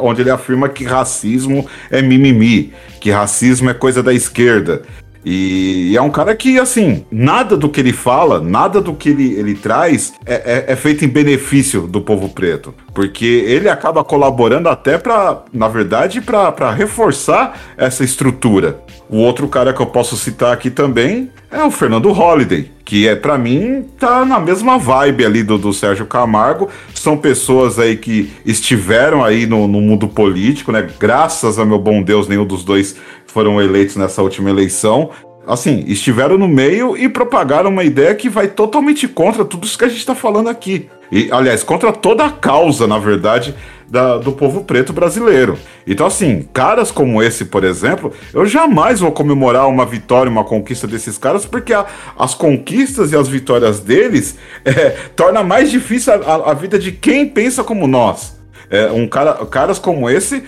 [0.00, 4.82] onde ele afirma que racismo é mimimi, que racismo é coisa da esquerda.
[5.24, 9.34] E, é um cara que, assim, nada do que ele fala, nada do que ele,
[9.34, 12.74] ele traz é, é, é feito em benefício do povo preto.
[12.94, 18.80] Porque ele acaba colaborando até para, na verdade, para reforçar essa estrutura.
[19.12, 23.14] O outro cara que eu posso citar aqui também é o Fernando Holliday, que é
[23.14, 26.70] para mim tá na mesma vibe ali do, do Sérgio Camargo.
[26.94, 30.88] São pessoas aí que estiveram aí no, no mundo político, né?
[30.98, 32.96] Graças a meu bom Deus, nenhum dos dois
[33.26, 35.10] foram eleitos nessa última eleição
[35.46, 39.84] assim, estiveram no meio e propagaram uma ideia que vai totalmente contra tudo isso que
[39.84, 40.88] a gente está falando aqui.
[41.10, 43.54] E, aliás, contra toda a causa, na verdade,
[43.92, 45.58] da, do povo preto brasileiro.
[45.86, 50.86] Então, assim, caras como esse, por exemplo, eu jamais vou comemorar uma vitória, uma conquista
[50.86, 51.84] desses caras, porque a,
[52.18, 57.28] as conquistas e as vitórias deles é, torna mais difícil a, a, vida de quem
[57.28, 58.40] pensa como nós.
[58.70, 60.42] É, um cara, caras como esse,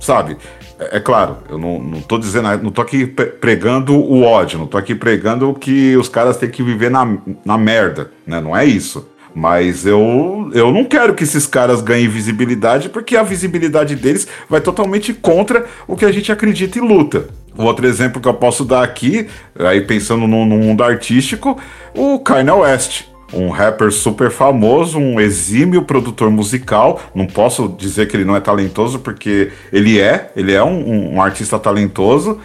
[0.00, 0.36] sabe?
[0.80, 4.66] É, é, claro, eu não, não tô dizendo, não tô aqui pregando o ódio, não
[4.66, 8.40] tô aqui pregando que os caras têm que viver na, na merda, né?
[8.40, 9.06] Não é isso.
[9.34, 14.60] Mas eu, eu não quero que esses caras ganhem visibilidade, porque a visibilidade deles vai
[14.60, 17.28] totalmente contra o que a gente acredita e luta.
[17.56, 21.58] Outro exemplo que eu posso dar aqui, aí pensando no, no mundo artístico,
[21.94, 27.00] o Kanye West um rapper super famoso, um exímio produtor musical.
[27.14, 31.22] Não posso dizer que ele não é talentoso, porque ele é, ele é um, um
[31.22, 32.38] artista talentoso.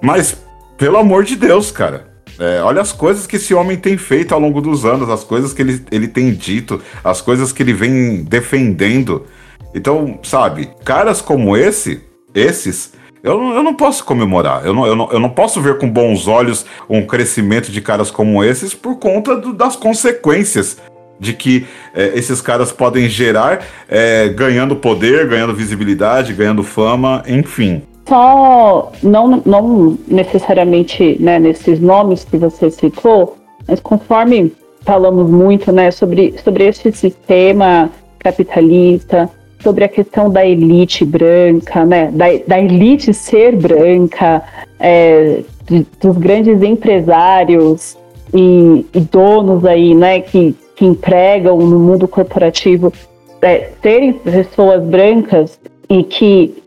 [0.00, 0.36] Mas,
[0.76, 4.40] pelo amor de Deus, cara, é, olha as coisas que esse homem tem feito ao
[4.40, 8.22] longo dos anos, as coisas que ele, ele tem dito, as coisas que ele vem
[8.24, 9.24] defendendo.
[9.74, 12.02] Então, sabe, caras como esse,
[12.34, 14.64] esses, eu eu não posso comemorar.
[14.64, 18.10] Eu não, eu, não, eu não posso ver com bons olhos um crescimento de caras
[18.10, 20.78] como esses por conta do, das consequências
[21.18, 27.82] de que é, esses caras podem gerar é, ganhando poder, ganhando visibilidade, ganhando fama, enfim
[28.08, 35.90] só não, não necessariamente né, nesses nomes que você citou, mas conforme falamos muito né,
[35.90, 39.28] sobre, sobre esse sistema capitalista,
[39.60, 44.42] sobre a questão da elite branca, né, da, da elite ser branca,
[44.78, 45.40] é,
[46.00, 47.98] dos grandes empresários
[48.32, 52.92] e, e, donos aí, né, que, que empregam no mundo corporativo,
[53.42, 56.62] é, serem pessoas brancas e que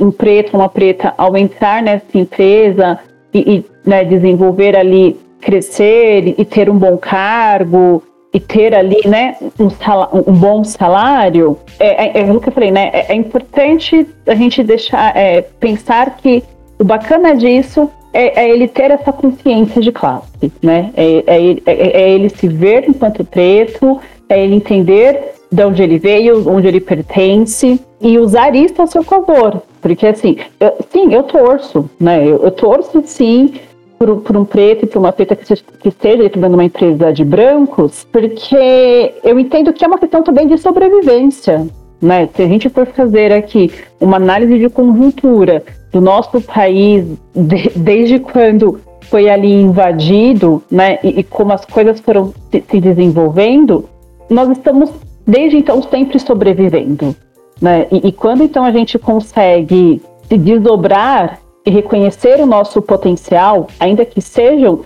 [0.00, 2.98] um preto, uma preta, ao entrar nessa empresa
[3.32, 9.36] e, e né, desenvolver ali, crescer e ter um bom cargo e ter ali, né,
[9.58, 13.14] um, salário, um bom salário, é, é, é, o que eu falei, né, é, é
[13.14, 16.42] importante a gente deixar, é, pensar que
[16.78, 22.02] o bacana disso é, é, ele ter essa consciência de classe, né, é, é, é,
[22.02, 26.80] é ele se ver enquanto preto, é ele entender de onde ele veio, onde ele
[26.80, 29.62] pertence e usar isso a seu favor.
[29.80, 32.26] Porque assim, eu, sim, eu torço, né?
[32.26, 33.54] Eu, eu torço sim
[33.98, 38.06] por, um preto e por uma preta que, seja, que esteja uma empresa de brancos,
[38.10, 41.66] porque eu entendo que é uma questão também de sobrevivência.
[42.00, 42.28] Né?
[42.34, 45.62] Se a gente for fazer aqui uma análise de conjuntura
[45.92, 52.00] do nosso país, de, desde quando foi ali invadido, né, e, e como as coisas
[52.00, 53.86] foram se, se desenvolvendo,
[54.30, 54.90] nós estamos
[55.26, 57.14] desde então sempre sobrevivendo.
[57.60, 57.86] Né?
[57.90, 64.04] E, e quando então a gente consegue se desdobrar e reconhecer o nosso potencial, ainda
[64.04, 64.80] que sejam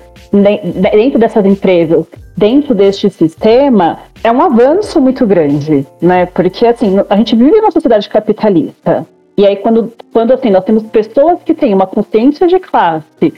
[0.92, 2.06] dentro dessas empresas,
[2.36, 6.26] dentro deste sistema, é um avanço muito grande, né?
[6.26, 9.06] Porque assim, a gente vive numa sociedade capitalista.
[9.36, 13.32] E aí quando, quando assim, nós temos pessoas que têm uma consciência de classe,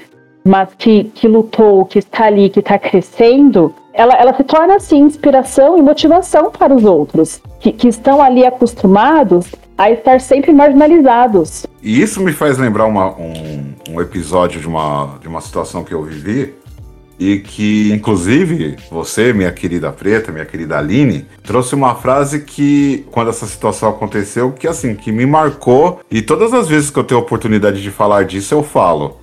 [0.45, 5.01] mas que, que lutou, que está ali, que está crescendo, ela, ela se torna assim
[5.01, 11.67] inspiração e motivação para os outros que, que estão ali acostumados a estar sempre marginalizados.
[11.83, 15.93] E isso me faz lembrar uma, um, um episódio de uma, de uma situação que
[15.93, 16.55] eu vivi
[17.19, 23.31] e que, inclusive, você, minha querida Preta, minha querida Aline, trouxe uma frase que, quando
[23.31, 27.21] essa situação aconteceu, que assim, que me marcou e todas as vezes que eu tenho
[27.21, 29.19] a oportunidade de falar disso, eu falo.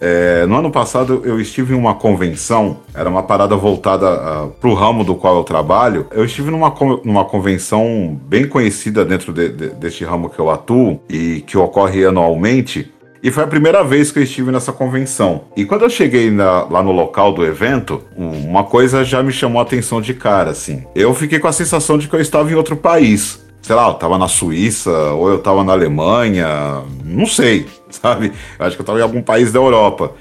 [0.00, 4.48] É, no ano passado eu estive em uma convenção, era uma parada voltada uh, ah,
[4.60, 6.06] para o ramo do qual eu trabalho.
[6.10, 6.72] Eu estive numa,
[7.04, 12.04] numa convenção bem conhecida dentro de, de, deste ramo que eu atuo e que ocorre
[12.04, 12.92] anualmente.
[13.20, 15.42] E foi a primeira vez que eu estive nessa convenção.
[15.56, 19.58] E quando eu cheguei na, lá no local do evento, uma coisa já me chamou
[19.58, 20.84] a atenção de cara, assim.
[20.94, 23.94] Eu fiquei com a sensação de que eu estava em outro país sei lá, eu
[23.94, 28.32] tava na Suíça ou eu tava na Alemanha, não sei, sabe?
[28.58, 30.14] Eu acho que eu tava em algum país da Europa.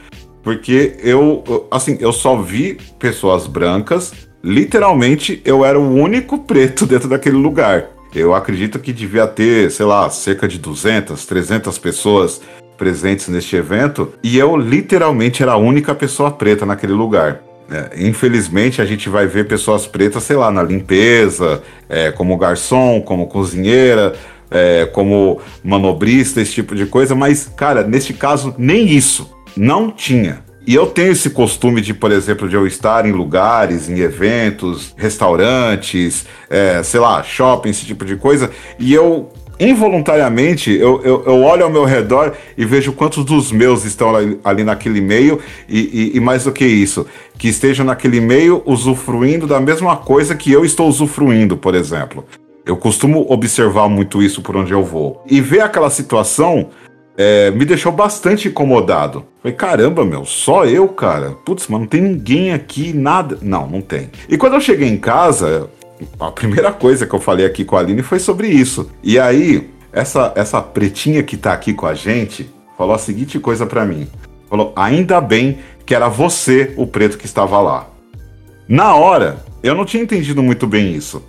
[0.44, 4.12] Porque eu, assim, eu só vi pessoas brancas,
[4.44, 7.86] literalmente eu era o único preto dentro daquele lugar.
[8.14, 12.42] Eu acredito que devia ter, sei lá, cerca de 200, 300 pessoas
[12.78, 17.47] presentes neste evento e eu literalmente era a única pessoa preta naquele lugar.
[17.70, 23.02] É, infelizmente, a gente vai ver pessoas pretas, sei lá, na limpeza, é, como garçom,
[23.02, 24.14] como cozinheira,
[24.50, 29.30] é, como manobrista, esse tipo de coisa, mas, cara, neste caso, nem isso.
[29.56, 30.46] Não tinha.
[30.66, 34.94] E eu tenho esse costume de, por exemplo, de eu estar em lugares, em eventos,
[34.98, 41.42] restaurantes, é, sei lá, shopping, esse tipo de coisa, e eu involuntariamente eu, eu, eu,
[41.44, 45.80] olho ao meu redor e vejo quantos dos meus estão ali, ali naquele meio e,
[46.14, 50.52] e, e, mais do que isso, que estejam naquele meio usufruindo da mesma coisa que
[50.52, 52.26] eu estou usufruindo, por exemplo.
[52.66, 55.24] Eu costumo observar muito isso por onde eu vou.
[55.26, 56.70] E ver aquela situação
[57.18, 59.26] é, me deixou bastante incomodado.
[59.42, 61.32] Falei, caramba, meu, só eu, cara.
[61.44, 63.40] Putz, mas não tem ninguém aqui, nada.
[63.42, 64.12] Não, não tem.
[64.30, 65.70] E quando eu cheguei em casa,
[66.20, 68.90] a primeira coisa que eu falei aqui com a Aline foi sobre isso.
[69.04, 73.66] E aí, essa, essa pretinha que tá aqui com a gente falou a seguinte coisa
[73.66, 74.08] para mim.
[74.50, 77.88] Falou, ainda bem que era você o preto que estava lá.
[78.68, 81.24] Na hora, eu não tinha entendido muito bem isso.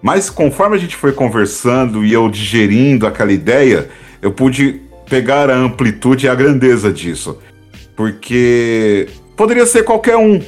[0.00, 3.88] Mas conforme a gente foi conversando e eu digerindo aquela ideia,
[4.20, 7.38] eu pude pegar a amplitude e a grandeza disso.
[7.96, 10.40] Porque poderia ser qualquer um,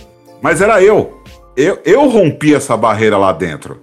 [0.42, 1.15] mas era eu.
[1.56, 3.80] Eu, eu rompi essa barreira lá dentro.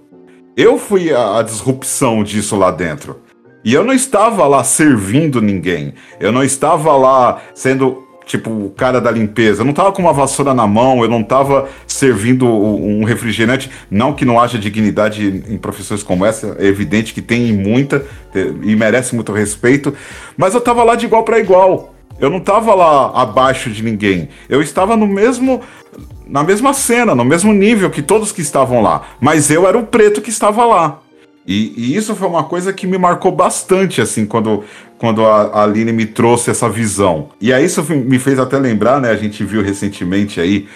[0.56, 3.20] Eu fui a, a disrupção disso lá dentro.
[3.64, 5.94] E eu não estava lá servindo ninguém.
[6.20, 9.62] Eu não estava lá sendo tipo, o cara da limpeza.
[9.62, 13.70] Eu não tava com uma vassoura na mão, eu não tava servindo um refrigerante.
[13.90, 18.04] Não que não haja dignidade em profissões como essa, é evidente que tem muita
[18.62, 19.94] e merece muito respeito,
[20.36, 21.93] mas eu tava lá de igual para igual.
[22.18, 24.28] Eu não tava lá abaixo de ninguém.
[24.48, 25.60] Eu estava no mesmo
[26.26, 29.86] na mesma cena, no mesmo nível que todos que estavam lá, mas eu era o
[29.86, 31.00] preto que estava lá.
[31.46, 34.64] E, e, isso foi uma coisa que me marcou bastante, assim, quando,
[34.96, 37.28] quando a, Aline me trouxe essa visão.
[37.38, 39.10] E aí isso me fez até lembrar, né?
[39.10, 40.66] A gente viu recentemente aí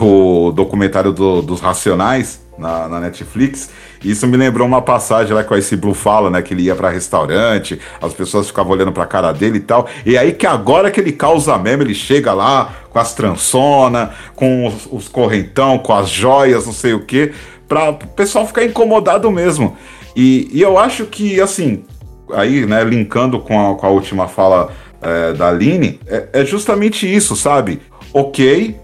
[0.00, 3.70] o documentário do, dos Racionais na, na, Netflix.
[4.02, 6.40] Isso me lembrou uma passagem lá que o Ice Blue fala, né?
[6.40, 9.86] Que ele ia para restaurante, as pessoas ficavam olhando pra cara dele e tal.
[10.06, 14.66] E aí que agora que ele causa mesmo, ele chega lá com as transona, com
[14.66, 17.32] os, os correntão, com as joias, não sei o quê
[17.70, 19.76] para o pessoal ficar incomodado mesmo.
[20.16, 21.84] E, e, eu acho que, assim,
[22.32, 27.06] aí, né, linkando com a, com a última fala é, da Aline, é, é justamente
[27.06, 27.80] isso, sabe?
[28.12, 28.74] Ok,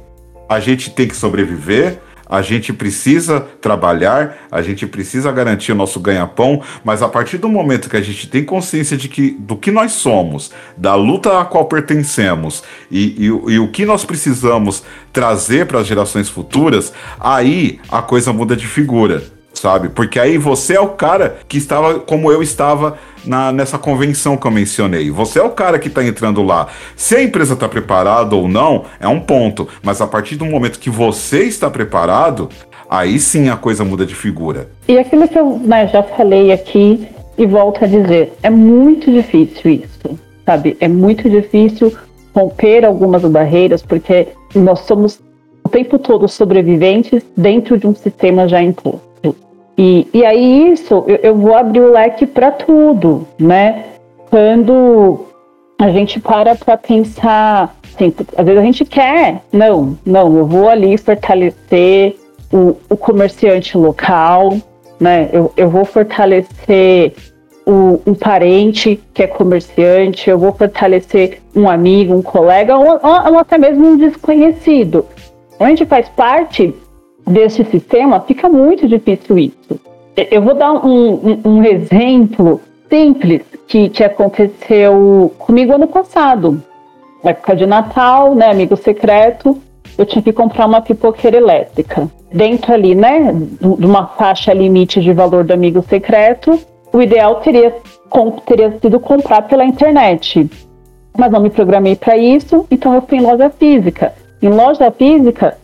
[0.49, 1.99] a gente tem que sobreviver,
[2.29, 7.49] a gente precisa trabalhar, a gente precisa garantir o nosso ganha-pão, mas a partir do
[7.49, 11.45] momento que a gente tem consciência de que, do que nós somos, da luta a
[11.45, 17.79] qual pertencemos e, e, e o que nós precisamos trazer para as gerações futuras, aí
[17.91, 19.23] a coisa muda de figura,
[19.55, 19.89] sabe?
[19.89, 24.47] Porque aí você é o cara que estava como eu estava na, nessa convenção que
[24.47, 25.11] eu mencionei.
[25.11, 26.69] Você é o cara que está entrando lá.
[26.95, 29.69] Se a empresa está preparada ou não, é um ponto.
[29.83, 32.49] Mas a partir do momento que você está preparado,
[32.89, 34.69] aí sim a coisa muda de figura.
[34.89, 39.71] E aquilo que eu né, já falei aqui e volto a dizer, é muito difícil
[39.73, 40.77] isso, sabe?
[40.81, 41.93] É muito difícil
[42.35, 45.21] romper algumas barreiras, porque nós somos
[45.65, 49.06] o tempo todo sobreviventes dentro de um sistema já imposto.
[49.79, 53.85] E, e aí isso, eu, eu vou abrir o leque para tudo, né?
[54.31, 55.27] Quando
[55.79, 60.69] a gente para para pensar, assim, às vezes a gente quer, não, não, eu vou
[60.69, 62.17] ali fortalecer
[62.53, 64.57] o, o comerciante local,
[64.99, 65.29] né?
[65.33, 67.15] Eu, eu vou fortalecer
[67.67, 73.59] o, parente que é comerciante, eu vou fortalecer um amigo, um colega, ou, ou até
[73.59, 75.05] mesmo um desconhecido.
[75.59, 76.73] A gente faz parte
[77.27, 79.81] deste sistema, fica muito difícil isso.
[80.31, 86.63] Eu vou dar um, um, exemplo simples que, que aconteceu comigo ano passado.
[87.23, 89.61] Na época de Natal, né, amigo secreto,
[89.99, 92.09] eu tinha que comprar uma pipoqueira elétrica.
[92.33, 96.59] Dentro ali, né, de uma faixa limite de valor do amigo secreto,
[96.93, 97.75] o ideal teria,
[98.47, 100.49] teria sido comprar pela internet.
[101.17, 104.15] Mas não me programei para isso, então eu fui em loja física.
[104.41, 105.59] Em loja física,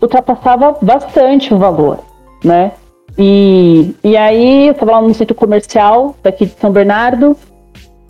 [0.00, 1.98] ultrapassava bastante o valor,
[2.44, 2.72] né?
[3.18, 7.36] E, e aí eu estava lá no centro comercial daqui de São Bernardo,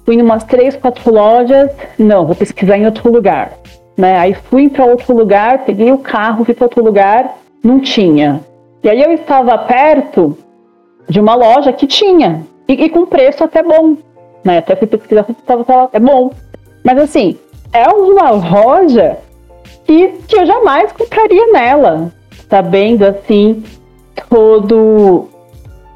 [0.05, 3.53] fui em umas três, quatro lojas, não, vou pesquisar em outro lugar,
[3.97, 4.19] né?
[4.19, 8.41] Aí fui para outro lugar, peguei o carro, fui para outro lugar, não tinha.
[8.83, 10.37] E aí eu estava perto
[11.09, 13.97] de uma loja que tinha, e, e com preço até bom,
[14.45, 14.59] né?
[14.59, 16.33] Até fui pesquisar estava até bom.
[16.85, 17.39] Mas assim,
[17.73, 19.19] é uma loja
[19.87, 22.13] que, que eu jamais compraria nela,
[22.49, 23.63] sabendo assim
[24.29, 25.29] todo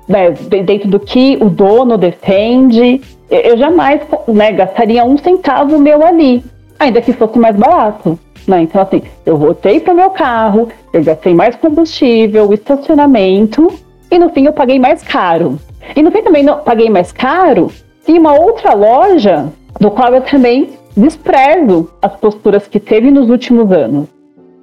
[0.09, 3.01] né, dentro do que o dono defende.
[3.31, 6.45] Eu jamais né, gastaria um centavo meu ali,
[6.79, 8.19] ainda que fosse mais barato.
[8.47, 8.63] Né?
[8.63, 13.73] Então, assim, eu voltei para o meu carro, eu gastei mais combustível, estacionamento,
[14.11, 15.59] e no fim eu paguei mais caro.
[15.95, 17.71] E no fim também não, paguei mais caro
[18.09, 19.47] em uma outra loja,
[19.79, 24.09] do qual eu também desprezo as posturas que teve nos últimos anos.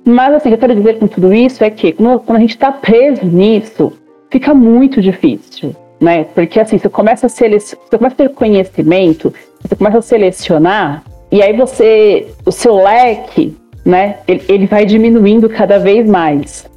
[0.05, 2.51] Mas assim, o que eu quero dizer com tudo isso é que quando, a gente
[2.51, 3.91] está preso nisso,
[4.30, 6.23] fica muito difícil, né?
[6.23, 11.41] Porque assim, você começa a você começa a ter conhecimento, você começa a selecionar, e
[11.41, 16.69] aí você, o seu leque, né, ele, ele vai diminuindo cada vez mais.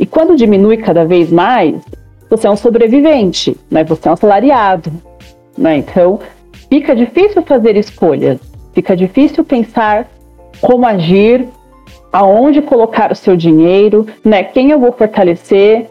[0.00, 1.76] E quando diminui cada vez mais,
[2.30, 3.84] você é um sobrevivente, né?
[3.84, 4.90] Você é um salariado,
[5.56, 5.76] né?
[5.76, 6.20] Então,
[6.70, 8.38] fica difícil fazer escolhas,
[8.78, 10.08] fica difícil pensar
[10.60, 11.48] como agir,
[12.12, 14.44] aonde colocar o seu dinheiro, né?
[14.44, 15.86] Quem eu vou fortalecer.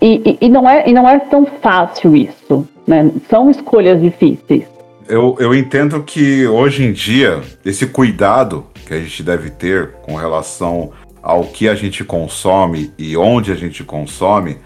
[0.00, 3.10] E, e, e não, é, e não é tão fácil isso, né?
[3.28, 4.64] São escolhas difíceis.
[5.06, 10.14] Eu, eu entendo que hoje em dia, esse cuidado que a gente deve ter com
[10.14, 10.90] relação
[11.22, 14.56] ao que a gente consome e onde a gente consome,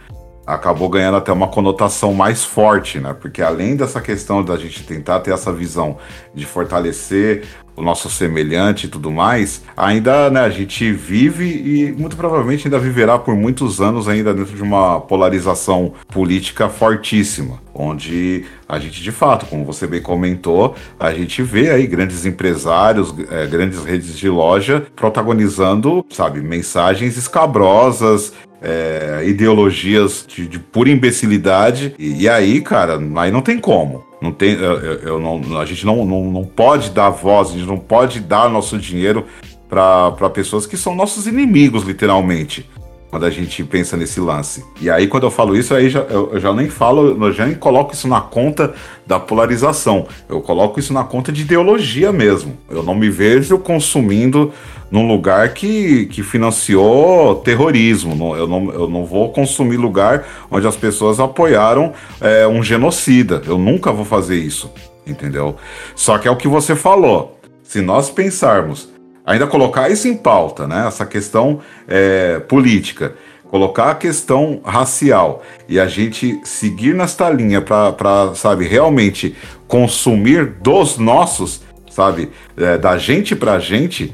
[0.47, 3.15] acabou ganhando até uma conotação mais forte, né?
[3.19, 5.99] Porque além dessa questão da gente tentar ter essa visão
[6.35, 7.45] de fortalecer
[7.77, 12.79] o nosso semelhante e tudo mais, ainda né, a gente vive e muito provavelmente ainda
[12.79, 19.13] viverá por muitos anos ainda dentro de uma polarização política fortíssima, onde a gente de
[19.13, 24.29] fato, como você bem comentou, a gente vê aí grandes empresários, é, grandes redes de
[24.29, 31.95] loja protagonizando, sabe, mensagens escabrosas, é, ideologias de, de, pura imbecilidade.
[31.99, 34.05] E, e, aí, cara, aí não tem como.
[34.21, 37.67] Não tem, eu, eu não, a gente não, não, não pode dar voz, a gente
[37.67, 39.27] não pode dar nosso dinheiro
[39.69, 42.67] para pessoas que são nossos inimigos, literalmente
[43.11, 44.65] quando a gente pensa nesse lance.
[44.81, 47.47] E aí, quando eu falo isso, aí já, eu, eu, já nem falo, eu já
[47.47, 48.75] nem coloco isso na conta
[49.07, 50.07] da polarização.
[50.29, 52.59] Eu coloco isso na conta de ideologia mesmo.
[52.69, 54.53] Eu não me vejo consumindo
[54.91, 58.37] num lugar que, que financiou terrorismo.
[58.37, 63.43] Eu não, eu não vou consumir lugar onde as pessoas apoiaram é, um genocida.
[63.47, 64.71] Eu nunca vou fazer isso,
[65.07, 65.57] entendeu?
[65.95, 67.39] Só que é o que você falou.
[67.63, 68.89] Se nós pensarmos,
[69.27, 70.87] ainda colocar isso em pauta, né?
[70.87, 73.15] Essa questão é, política
[73.49, 79.37] colocar a questão racial e a gente seguir nesta linha para, sabe, realmente
[79.69, 84.13] consumir dos nossos, sabe, é, da gente para gente,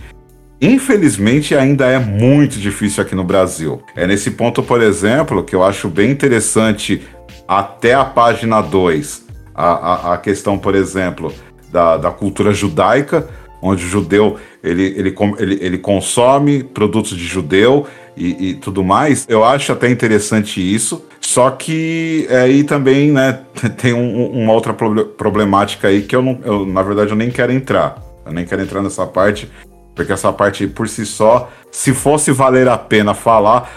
[0.65, 3.83] Infelizmente, ainda é muito difícil aqui no Brasil.
[3.97, 7.03] É nesse ponto, por exemplo, que eu acho bem interessante
[7.49, 11.35] até a página 2, a, a, a questão, por exemplo,
[11.73, 13.29] da, da cultura judaica,
[13.63, 17.87] onde o judeu ele, ele, ele, ele consome produtos de judeu
[18.17, 19.25] e, e, tudo mais.
[19.29, 21.05] Eu acho até interessante isso.
[21.21, 23.41] Só que é, aí também né,
[23.79, 27.53] tem um, uma outra problemática aí que eu, não, eu, na verdade, eu nem quero
[27.53, 28.03] entrar.
[28.27, 29.49] Eu nem quero entrar nessa parte,
[29.95, 33.71] porque essa parte por si só, se fosse valer a pena falar,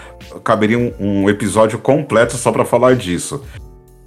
[0.44, 3.42] caberia um, um episódio completo só para falar disso.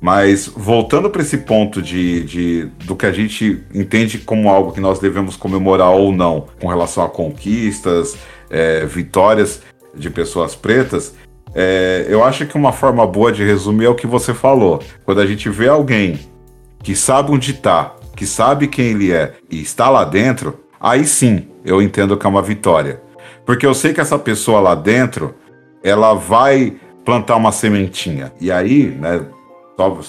[0.02, 4.80] Mas voltando para esse ponto de, de, do que a gente entende como algo que
[4.80, 8.18] nós devemos comemorar ou não, com relação a conquistas,
[8.50, 9.62] é, vitórias
[9.94, 11.14] de pessoas pretas,
[11.54, 14.82] é, eu acho que uma forma boa de resumir é o que você falou.
[15.04, 16.20] Quando a gente vê alguém
[16.82, 21.48] que sabe onde está, que sabe quem ele é e está lá dentro, aí sim
[21.66, 23.02] eu entendo que é uma vitória.
[23.46, 25.36] Porque eu sei que essa pessoa lá dentro,
[25.84, 28.32] ela vai plantar uma sementinha.
[28.40, 29.26] E aí, né,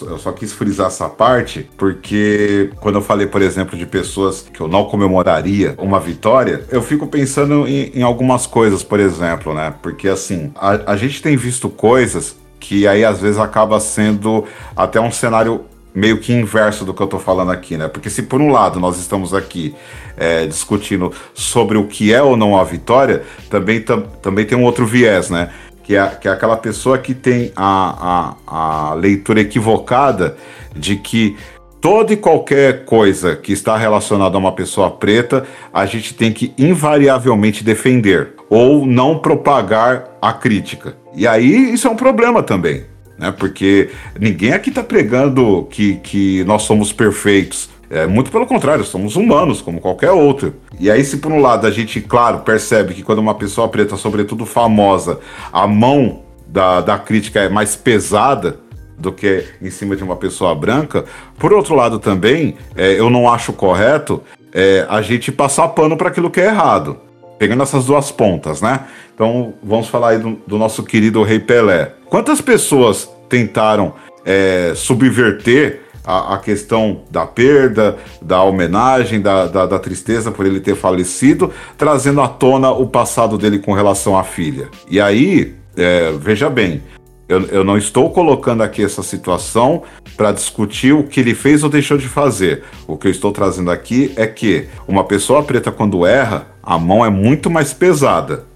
[0.02, 4.60] eu só quis frisar essa parte porque quando eu falei, por exemplo, de pessoas que
[4.60, 9.74] eu não comemoraria uma vitória, eu fico pensando em, em algumas coisas, por exemplo, né?
[9.82, 14.44] Porque assim, a, a gente tem visto coisas que aí às vezes acaba sendo
[14.76, 15.64] até um cenário
[15.94, 17.88] meio que inverso do que eu tô falando aqui, né?
[17.88, 19.74] Porque se por um lado nós estamos aqui
[20.16, 24.64] é, discutindo sobre o que é ou não a vitória, também, tam, também tem um
[24.64, 25.50] outro viés, né?
[25.90, 30.36] Que é, que é aquela pessoa que tem a, a, a leitura equivocada
[30.72, 31.36] de que
[31.80, 36.54] toda e qualquer coisa que está relacionada a uma pessoa preta, a gente tem que
[36.56, 40.94] invariavelmente defender ou não propagar a crítica.
[41.12, 42.84] E aí isso é um problema também
[43.20, 43.30] né?
[43.30, 47.68] Porque ninguém aqui está pregando que, que nós somos perfeitos.
[47.90, 50.54] É, muito pelo contrário, somos humanos, como qualquer outro.
[50.78, 53.96] E aí, se por um lado a gente, claro, percebe que quando uma pessoa preta,
[53.96, 55.18] sobretudo famosa,
[55.52, 58.60] a mão da, da crítica é mais pesada
[58.96, 61.04] do que em cima de uma pessoa branca,
[61.36, 64.22] por outro lado também, é, eu não acho correto
[64.52, 66.96] é, a gente passar pano para aquilo que é errado.
[67.38, 68.80] Pegando essas duas pontas, né?
[69.14, 71.94] Então, vamos falar aí do, do nosso querido Rei Pelé.
[72.06, 79.78] Quantas pessoas tentaram é, subverter a, a, questão da perda, da homenagem, da, da, da,
[79.78, 84.68] tristeza por ele ter falecido, trazendo à tona o passado dele com relação à filha.
[84.88, 86.82] E aí, é, veja bem,
[87.28, 89.84] Eu, eu não estou colocando aqui essa situação
[90.16, 92.64] para discutir o que ele fez ou deixou de fazer.
[92.88, 97.04] O que eu estou trazendo aqui é que uma pessoa preta, quando erra, a mão
[97.04, 98.49] é muito mais pesada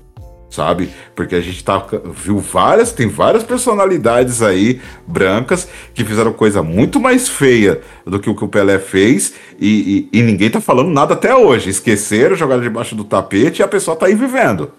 [0.54, 0.90] sabe?
[1.14, 1.84] Porque a gente tá,
[2.14, 8.30] viu várias, tem várias personalidades aí brancas que fizeram coisa muito mais feia do que
[8.30, 11.70] o que o Pelé fez e, e, e ninguém tá falando nada até hoje.
[11.70, 14.70] Esqueceram, jogaram debaixo do tapete e a pessoa tá aí vivendo.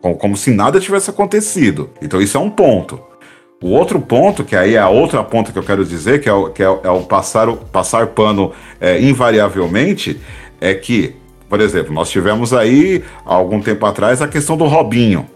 [0.00, 1.90] Como, como se nada tivesse acontecido.
[2.02, 3.00] Então isso é um ponto.
[3.62, 6.32] O outro ponto, que aí é a outra ponta que eu quero dizer, que é
[6.32, 10.20] o, que é, é o, passar, o passar pano é, invariavelmente,
[10.60, 11.14] é que,
[11.52, 15.26] por exemplo, nós tivemos aí, há algum tempo atrás, a questão do Robinho,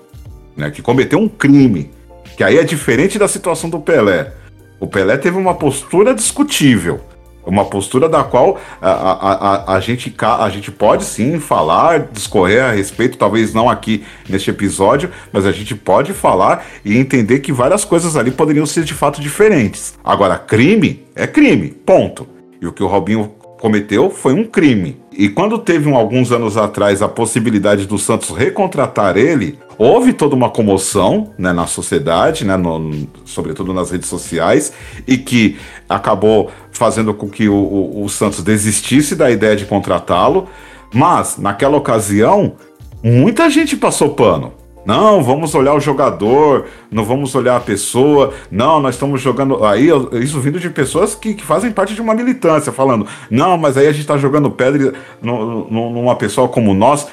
[0.56, 1.90] né, que cometeu um crime,
[2.38, 4.32] que aí é diferente da situação do Pelé.
[4.80, 7.00] O Pelé teve uma postura discutível.
[7.44, 12.64] Uma postura da qual a, a, a, a, gente, a gente pode sim falar, discorrer
[12.64, 17.52] a respeito, talvez não aqui neste episódio, mas a gente pode falar e entender que
[17.52, 19.98] várias coisas ali poderiam ser de fato diferentes.
[20.02, 22.26] Agora, crime é crime, ponto.
[22.58, 25.00] E o que o Robinho cometeu foi um crime.
[25.12, 30.34] E quando teve um, alguns anos atrás a possibilidade do Santos recontratar ele, houve toda
[30.34, 34.72] uma comoção né, na sociedade, né, no, sobretudo nas redes sociais,
[35.06, 35.56] e que
[35.88, 40.48] acabou fazendo com que o, o, o Santos desistisse da ideia de contratá-lo.
[40.92, 42.54] Mas, naquela ocasião,
[43.02, 44.52] muita gente passou pano.
[44.86, 48.32] Não, vamos olhar o jogador, não vamos olhar a pessoa.
[48.48, 49.64] Não, nós estamos jogando.
[49.64, 49.88] Aí,
[50.22, 53.88] isso vindo de pessoas que, que fazem parte de uma militância, falando: não, mas aí
[53.88, 57.08] a gente está jogando pedra numa pessoa como nós.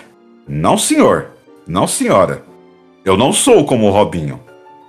[0.47, 1.27] Não, senhor.
[1.67, 2.43] Não, senhora.
[3.03, 4.39] Eu não sou como o Robinho.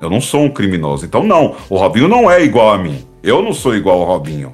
[0.01, 1.07] Eu não sou um criminoso.
[1.07, 1.57] Então, não.
[1.70, 3.03] O Robinho não é igual a mim.
[3.22, 4.53] Eu não sou igual ao Robinho.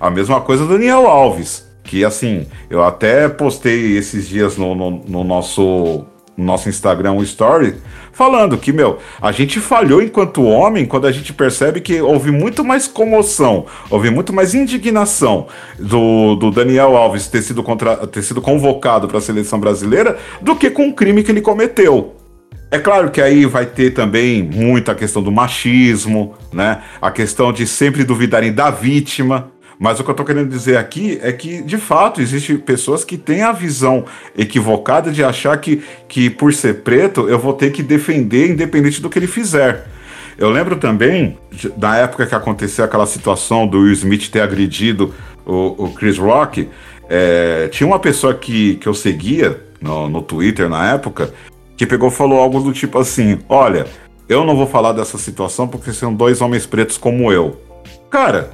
[0.00, 1.64] A mesma coisa Daniel Alves.
[1.84, 6.04] Que assim, eu até postei esses dias no, no, no nosso,
[6.38, 7.74] no nosso Instagram um story
[8.12, 12.64] falando que, meu, a gente falhou enquanto homem quando a gente percebe que houve muito
[12.64, 18.40] mais comoção, houve muito mais indignação do, do Daniel Alves ter sido, contra, ter sido
[18.40, 22.14] convocado para a seleção brasileira do que com o crime que ele cometeu.
[22.70, 26.82] É claro que aí vai ter também muita questão do machismo, né?
[27.00, 29.50] A questão de sempre duvidarem da vítima.
[29.78, 33.16] Mas o que eu estou querendo dizer aqui é que, de fato, existem pessoas que
[33.16, 34.04] têm a visão
[34.36, 39.08] equivocada de achar que, que por ser preto, eu vou ter que defender independente do
[39.08, 39.86] que ele fizer.
[40.36, 41.38] Eu lembro também
[41.76, 45.14] da época que aconteceu aquela situação do Will Smith ter agredido
[45.46, 46.68] o, o Chris Rock.
[47.08, 51.32] É, tinha uma pessoa que, que eu seguia no, no Twitter na época
[51.78, 53.86] que pegou falou algo do tipo assim: Olha,
[54.28, 57.56] eu não vou falar dessa situação porque são dois homens pretos como eu.
[58.10, 58.50] Cara,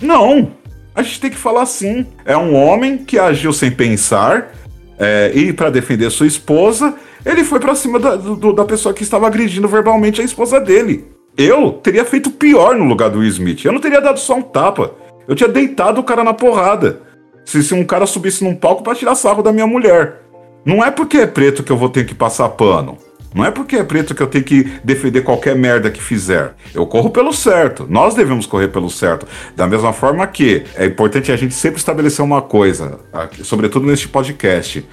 [0.00, 0.52] não.
[0.94, 2.06] A gente tem que falar assim.
[2.24, 4.52] É um homem que agiu sem pensar
[4.98, 6.94] é, e para defender sua esposa,
[7.24, 11.06] ele foi para cima da, do, da pessoa que estava agredindo verbalmente a esposa dele.
[11.36, 13.64] Eu teria feito pior no lugar do Will Smith.
[13.64, 14.92] Eu não teria dado só um tapa.
[15.28, 17.00] Eu tinha deitado o cara na porrada.
[17.44, 20.22] Se, se um cara subisse num palco para tirar sarro da minha mulher.
[20.64, 22.98] Não é porque é preto que eu vou ter que passar pano.
[23.38, 26.56] Não é porque é preto que eu tenho que defender qualquer merda que fizer.
[26.74, 27.86] Eu corro pelo certo.
[27.88, 29.28] Nós devemos correr pelo certo.
[29.54, 32.98] Da mesma forma que é importante a gente sempre estabelecer uma coisa,
[33.44, 34.84] sobretudo neste podcast.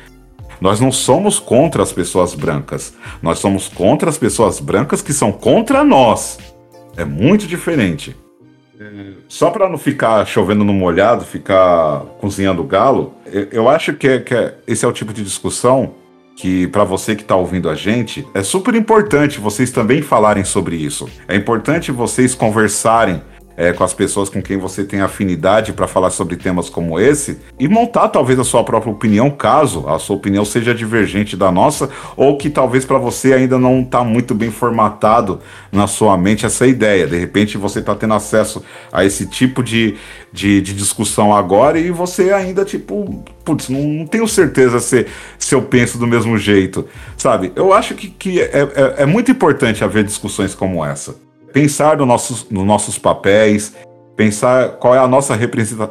[0.62, 2.94] Nós não somos contra as pessoas brancas.
[3.20, 6.38] Nós somos contra as pessoas brancas que são contra nós.
[6.96, 8.16] É muito diferente.
[9.28, 13.16] Só para não ficar chovendo no molhado, ficar cozinhando galo,
[13.52, 16.05] eu, acho que, é, que é, esse é o tipo de discussão
[16.36, 20.76] que para você que está ouvindo a gente, é super importante vocês também falarem sobre
[20.76, 21.10] isso.
[21.28, 23.22] É importante vocês conversarem
[23.58, 27.40] é, com as pessoas com quem você tem afinidade para falar sobre temas como esse
[27.60, 31.90] e montar talvez a sua própria opinião, caso a sua opinião seja divergente da nossa
[32.18, 35.40] ou que talvez para você ainda não está muito bem formatado
[35.72, 37.08] na sua mente essa ideia.
[37.08, 39.96] De repente você está tendo acesso a esse tipo de,
[40.32, 45.06] de, de, discussão agora e você ainda, tipo, putz, não, não, tenho certeza se,
[45.38, 46.88] se eu penso do mesmo jeito,
[47.18, 47.52] sabe?
[47.56, 51.25] Eu acho que, que é, é, é muito importante haver discussões como essa
[51.56, 53.74] pensar no nossos, nos nossos papéis,
[54.14, 55.34] pensar qual é a nossa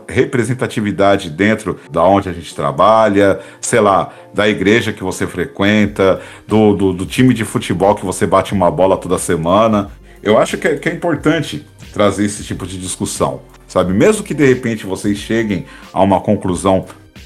[0.06, 6.76] representatividade dentro da onde a gente trabalha, sei lá, da igreja que você frequenta, do,
[6.76, 9.90] do, do time de futebol que você bate uma bola toda semana.
[10.22, 13.94] Eu acho que é, que é importante trazer esse tipo de discussão, sabe?
[13.94, 16.84] Mesmo que de repente vocês cheguem a uma conclusão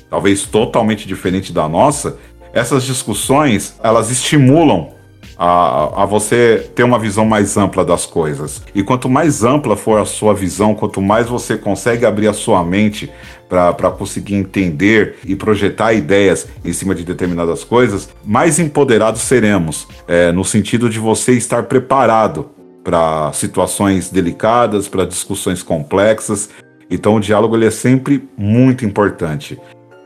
[0.08, 2.16] talvez totalmente diferente da nossa,
[2.52, 4.96] essas discussões elas estimulam
[5.38, 8.60] a, a você ter uma visão mais ampla das coisas.
[8.74, 12.64] E quanto mais ampla for a sua visão, quanto mais você consegue abrir a sua
[12.64, 13.10] mente
[13.48, 20.32] para conseguir entender e projetar ideias em cima de determinadas coisas, mais empoderados seremos, é,
[20.32, 22.50] no sentido de você estar preparado
[22.82, 26.50] para situações delicadas, para discussões complexas.
[26.90, 29.58] Então o diálogo ele é sempre muito importante.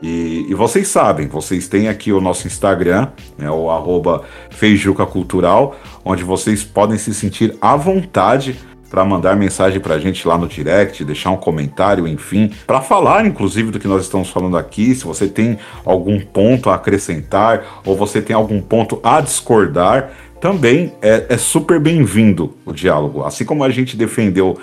[0.03, 5.77] E, e, vocês sabem, vocês têm aqui o nosso Instagram, né, o arroba Feijuca Cultural,
[6.03, 10.45] onde vocês podem se sentir à vontade para mandar mensagem para a gente lá no
[10.45, 14.93] direct, deixar um comentário, enfim, para falar inclusive do que nós estamos falando aqui.
[14.93, 20.91] Se você tem algum ponto a acrescentar ou você tem algum ponto a discordar, também
[21.01, 23.23] é, é super bem-vindo o diálogo.
[23.23, 24.59] Assim como a gente defendeu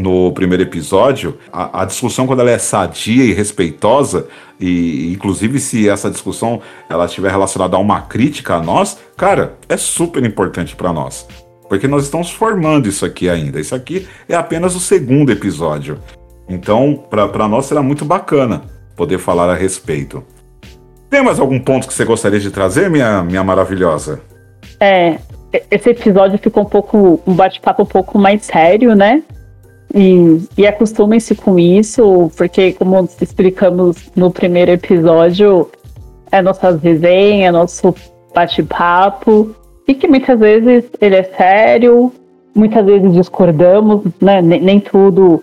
[0.00, 4.26] no primeiro episódio, a, a, discussão quando ela é sadia e respeitosa,
[4.58, 9.76] e inclusive se essa discussão ela estiver relacionada a uma crítica a nós, cara, é
[9.76, 11.26] super importante para nós.
[11.68, 13.60] Porque nós estamos formando isso aqui ainda.
[13.60, 15.98] Isso aqui é apenas o segundo episódio.
[16.48, 18.62] Então, para nós será muito bacana
[18.96, 20.24] poder falar a respeito.
[21.08, 24.20] Tem mais algum ponto que você gostaria de trazer, minha, minha maravilhosa?
[24.80, 25.18] É,
[25.70, 29.22] esse episódio ficou um pouco, um bate-papo um pouco mais sério, né?
[29.94, 35.68] E, e acostumem-se com isso, porque, como explicamos no primeiro episódio,
[36.30, 37.94] é nossa resenha, é nosso
[38.34, 39.54] bate-papo,
[39.86, 42.12] e que muitas vezes ele é sério,
[42.54, 44.40] muitas vezes discordamos, né?
[44.40, 45.42] Nem, nem tudo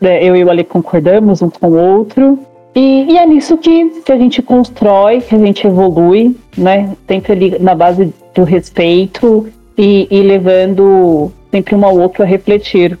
[0.00, 2.38] né, eu e o Ale concordamos um com o outro.
[2.74, 6.94] E, e, é nisso que, que a gente constrói, que a gente evolui, né?
[7.08, 12.98] Sempre ali na base do respeito e, e levando sempre um ao outro a refletir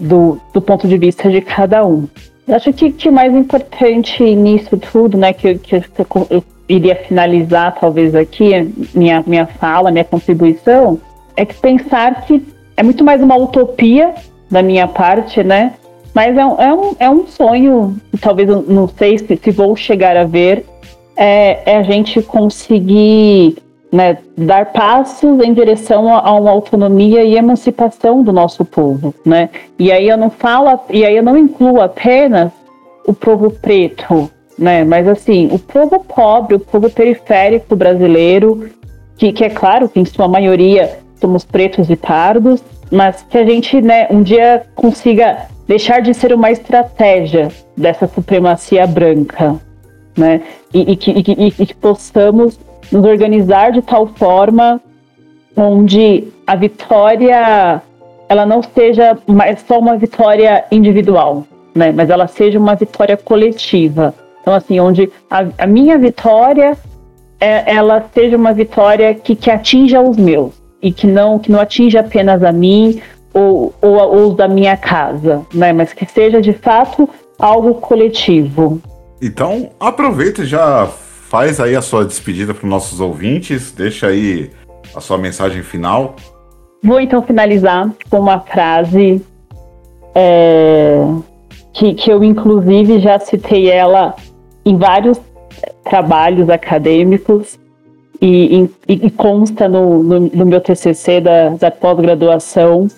[0.00, 2.08] do, do ponto de vista de cada um.
[2.48, 5.76] Eu acho que, que o mais importante nisso tudo, né, que, que
[6.30, 8.50] eu iria finalizar talvez aqui,
[8.94, 10.98] minha, minha fala, minha contribuição,
[11.36, 12.42] é que pensar que
[12.76, 14.14] é muito mais uma utopia
[14.50, 15.74] da minha parte, né?
[16.12, 20.16] Mas é um, é um, é um sonho, talvez não sei se, se vou chegar
[20.16, 20.66] a ver,
[21.16, 23.56] é, é a gente conseguir
[23.92, 29.50] né, dar passos em direção a, uma autonomia e emancipação do nosso povo, né?
[29.78, 32.52] E aí eu não falo, e aí eu não incluo apenas
[33.06, 34.84] o povo preto, né?
[34.84, 38.70] Mas assim, o povo pobre, o povo periférico brasileiro,
[39.16, 43.44] que, que é claro que em sua maioria somos pretos e pardos, mas que a
[43.44, 49.56] gente, né, um dia consiga deixar de ser uma estratégia dessa supremacia branca,
[50.16, 50.42] né?
[50.72, 52.58] E, e, que, e, e que possamos
[52.90, 54.80] nos organizar de tal forma
[55.56, 57.82] onde a vitória
[58.28, 61.92] ela não seja mais só uma vitória individual, né?
[61.92, 64.14] Mas ela seja uma vitória coletiva.
[64.40, 66.76] Então, assim, onde a, a minha vitória
[67.40, 71.60] é, ela seja uma vitória que, que atinja os meus e que não que não
[71.60, 73.00] atinja apenas a mim
[73.34, 75.72] ou, ou, ou os da minha casa, né?
[75.72, 78.80] Mas que seja de fato algo coletivo.
[79.20, 80.88] Então, aproveita e já
[81.30, 84.50] faz aí a sua despedida para os nossos ouvintes, deixa aí
[84.94, 86.16] a sua mensagem final.
[86.82, 89.24] Vou então finalizar com uma frase
[90.12, 90.98] é,
[91.72, 94.16] que, que eu, inclusive, já citei ela
[94.66, 95.20] em vários
[95.84, 97.60] trabalhos acadêmicos
[98.20, 102.88] e, e, e consta no, no, no, meu TCC da, da pós-graduação,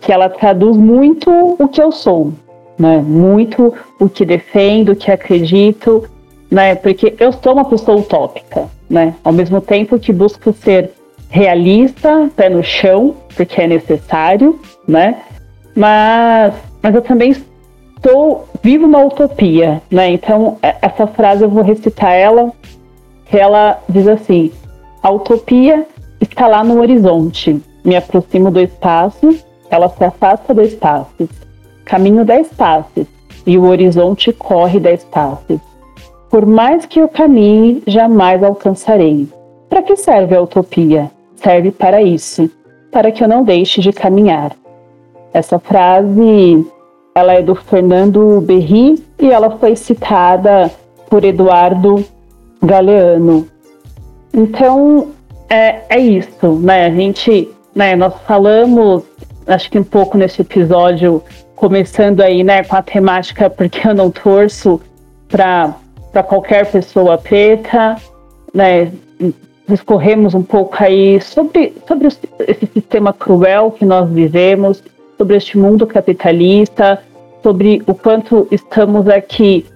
[0.00, 2.32] que ela traduz muito o que eu sou,
[2.78, 3.04] né?
[3.06, 6.08] muito o que defendo, o que acredito
[6.50, 6.74] né?
[6.74, 9.14] Porque eu sou uma pessoa utópica, né?
[9.24, 10.90] Ao mesmo tempo que busco ser
[11.28, 15.22] realista, pé no chão, porque é necessário, né?
[15.74, 17.34] Mas, mas eu também
[17.96, 20.10] estou vivo uma utopia, né?
[20.10, 22.52] Então é, essa frase eu vou recitar ela,
[23.26, 24.50] que ela diz assim:
[25.02, 25.86] a utopia
[26.20, 27.60] está lá no horizonte.
[27.84, 29.36] Me aproximo do espaço,
[29.70, 31.28] ela se afasta do espaço.
[31.84, 33.06] Caminho dez passos
[33.46, 35.60] e o horizonte corre dez passos.
[36.30, 39.28] Por mais que eu caminhe, jamais alcançarei.
[39.68, 41.10] Para que serve a utopia?
[41.36, 42.50] Serve para isso,
[42.90, 44.52] para que eu não deixe de caminhar.
[45.32, 46.66] Essa frase,
[47.14, 50.70] ela é do Fernando Berri e ela foi citada
[51.08, 52.04] por Eduardo
[52.62, 53.46] Galeano.
[54.32, 55.08] Então,
[55.48, 56.86] é, é isso, né?
[56.86, 59.04] A gente, né, nós falamos,
[59.46, 61.22] acho que um pouco nesse episódio,
[61.54, 64.80] começando aí, né, com a temática porque eu não torço
[65.28, 65.74] para
[66.16, 67.96] para qualquer pessoa preta,
[68.54, 68.90] né?
[69.68, 74.82] Discorremos um pouco aí sobre, sobre esse sistema cruel que nós vivemos,
[75.18, 77.02] sobre este mundo capitalista,
[77.42, 79.66] sobre o quanto estamos aqui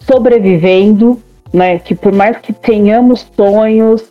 [0.00, 1.18] sobrevivendo,
[1.50, 1.78] né?
[1.78, 4.04] Que por mais que tenhamos sonhos,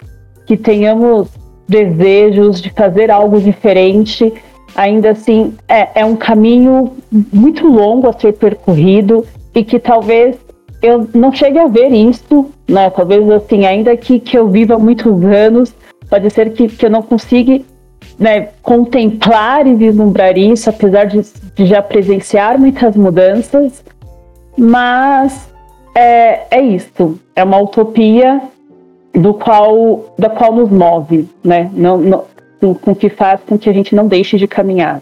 [0.48, 1.28] que tenhamos
[1.68, 4.34] desejos de fazer algo diferente,
[4.76, 6.94] ainda assim é, é um caminho
[7.32, 9.24] muito longo a ser percorrido
[9.54, 10.36] e que talvez
[10.84, 12.90] eu não cheguei a ver isso, né?
[12.90, 15.74] Talvez assim, ainda que, que eu viva muitos anos,
[16.10, 17.62] pode ser que, que eu não consiga
[18.20, 21.22] né, contemplar e vislumbrar isso, apesar de,
[21.56, 23.84] de já presenciar muitas mudanças,
[24.58, 25.50] mas
[25.96, 28.42] é, é isto, é uma utopia
[29.14, 31.72] do qual, da qual nos move, né?
[31.74, 32.26] Não, não,
[32.74, 35.02] com que faz com que a gente não deixe de caminhar.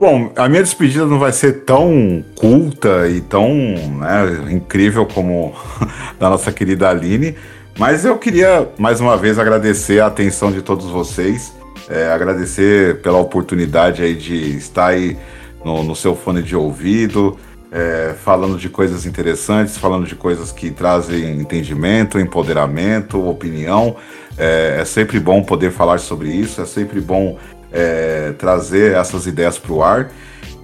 [0.00, 5.54] Bom, a minha despedida não vai ser tão culta e tão né, incrível como
[6.18, 7.36] da nossa querida Aline,
[7.78, 11.54] mas eu queria mais uma vez agradecer a atenção de todos vocês,
[11.88, 15.16] é, agradecer pela oportunidade aí de estar aí
[15.64, 17.38] no, no seu fone de ouvido,
[17.70, 23.96] é, falando de coisas interessantes, falando de coisas que trazem entendimento, empoderamento, opinião.
[24.36, 27.38] É, é sempre bom poder falar sobre isso, é sempre bom
[27.74, 30.10] é, trazer essas ideias para o ar.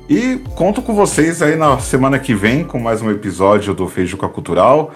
[0.09, 4.29] E conto com vocês aí na semana que vem com mais um episódio do Feijuca
[4.29, 4.93] Cultural.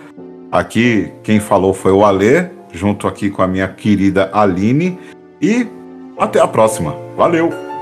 [0.50, 4.98] Aqui quem falou foi o Alê, junto aqui com a minha querida Aline.
[5.42, 5.66] E
[6.18, 6.96] até a próxima.
[7.16, 7.73] Valeu!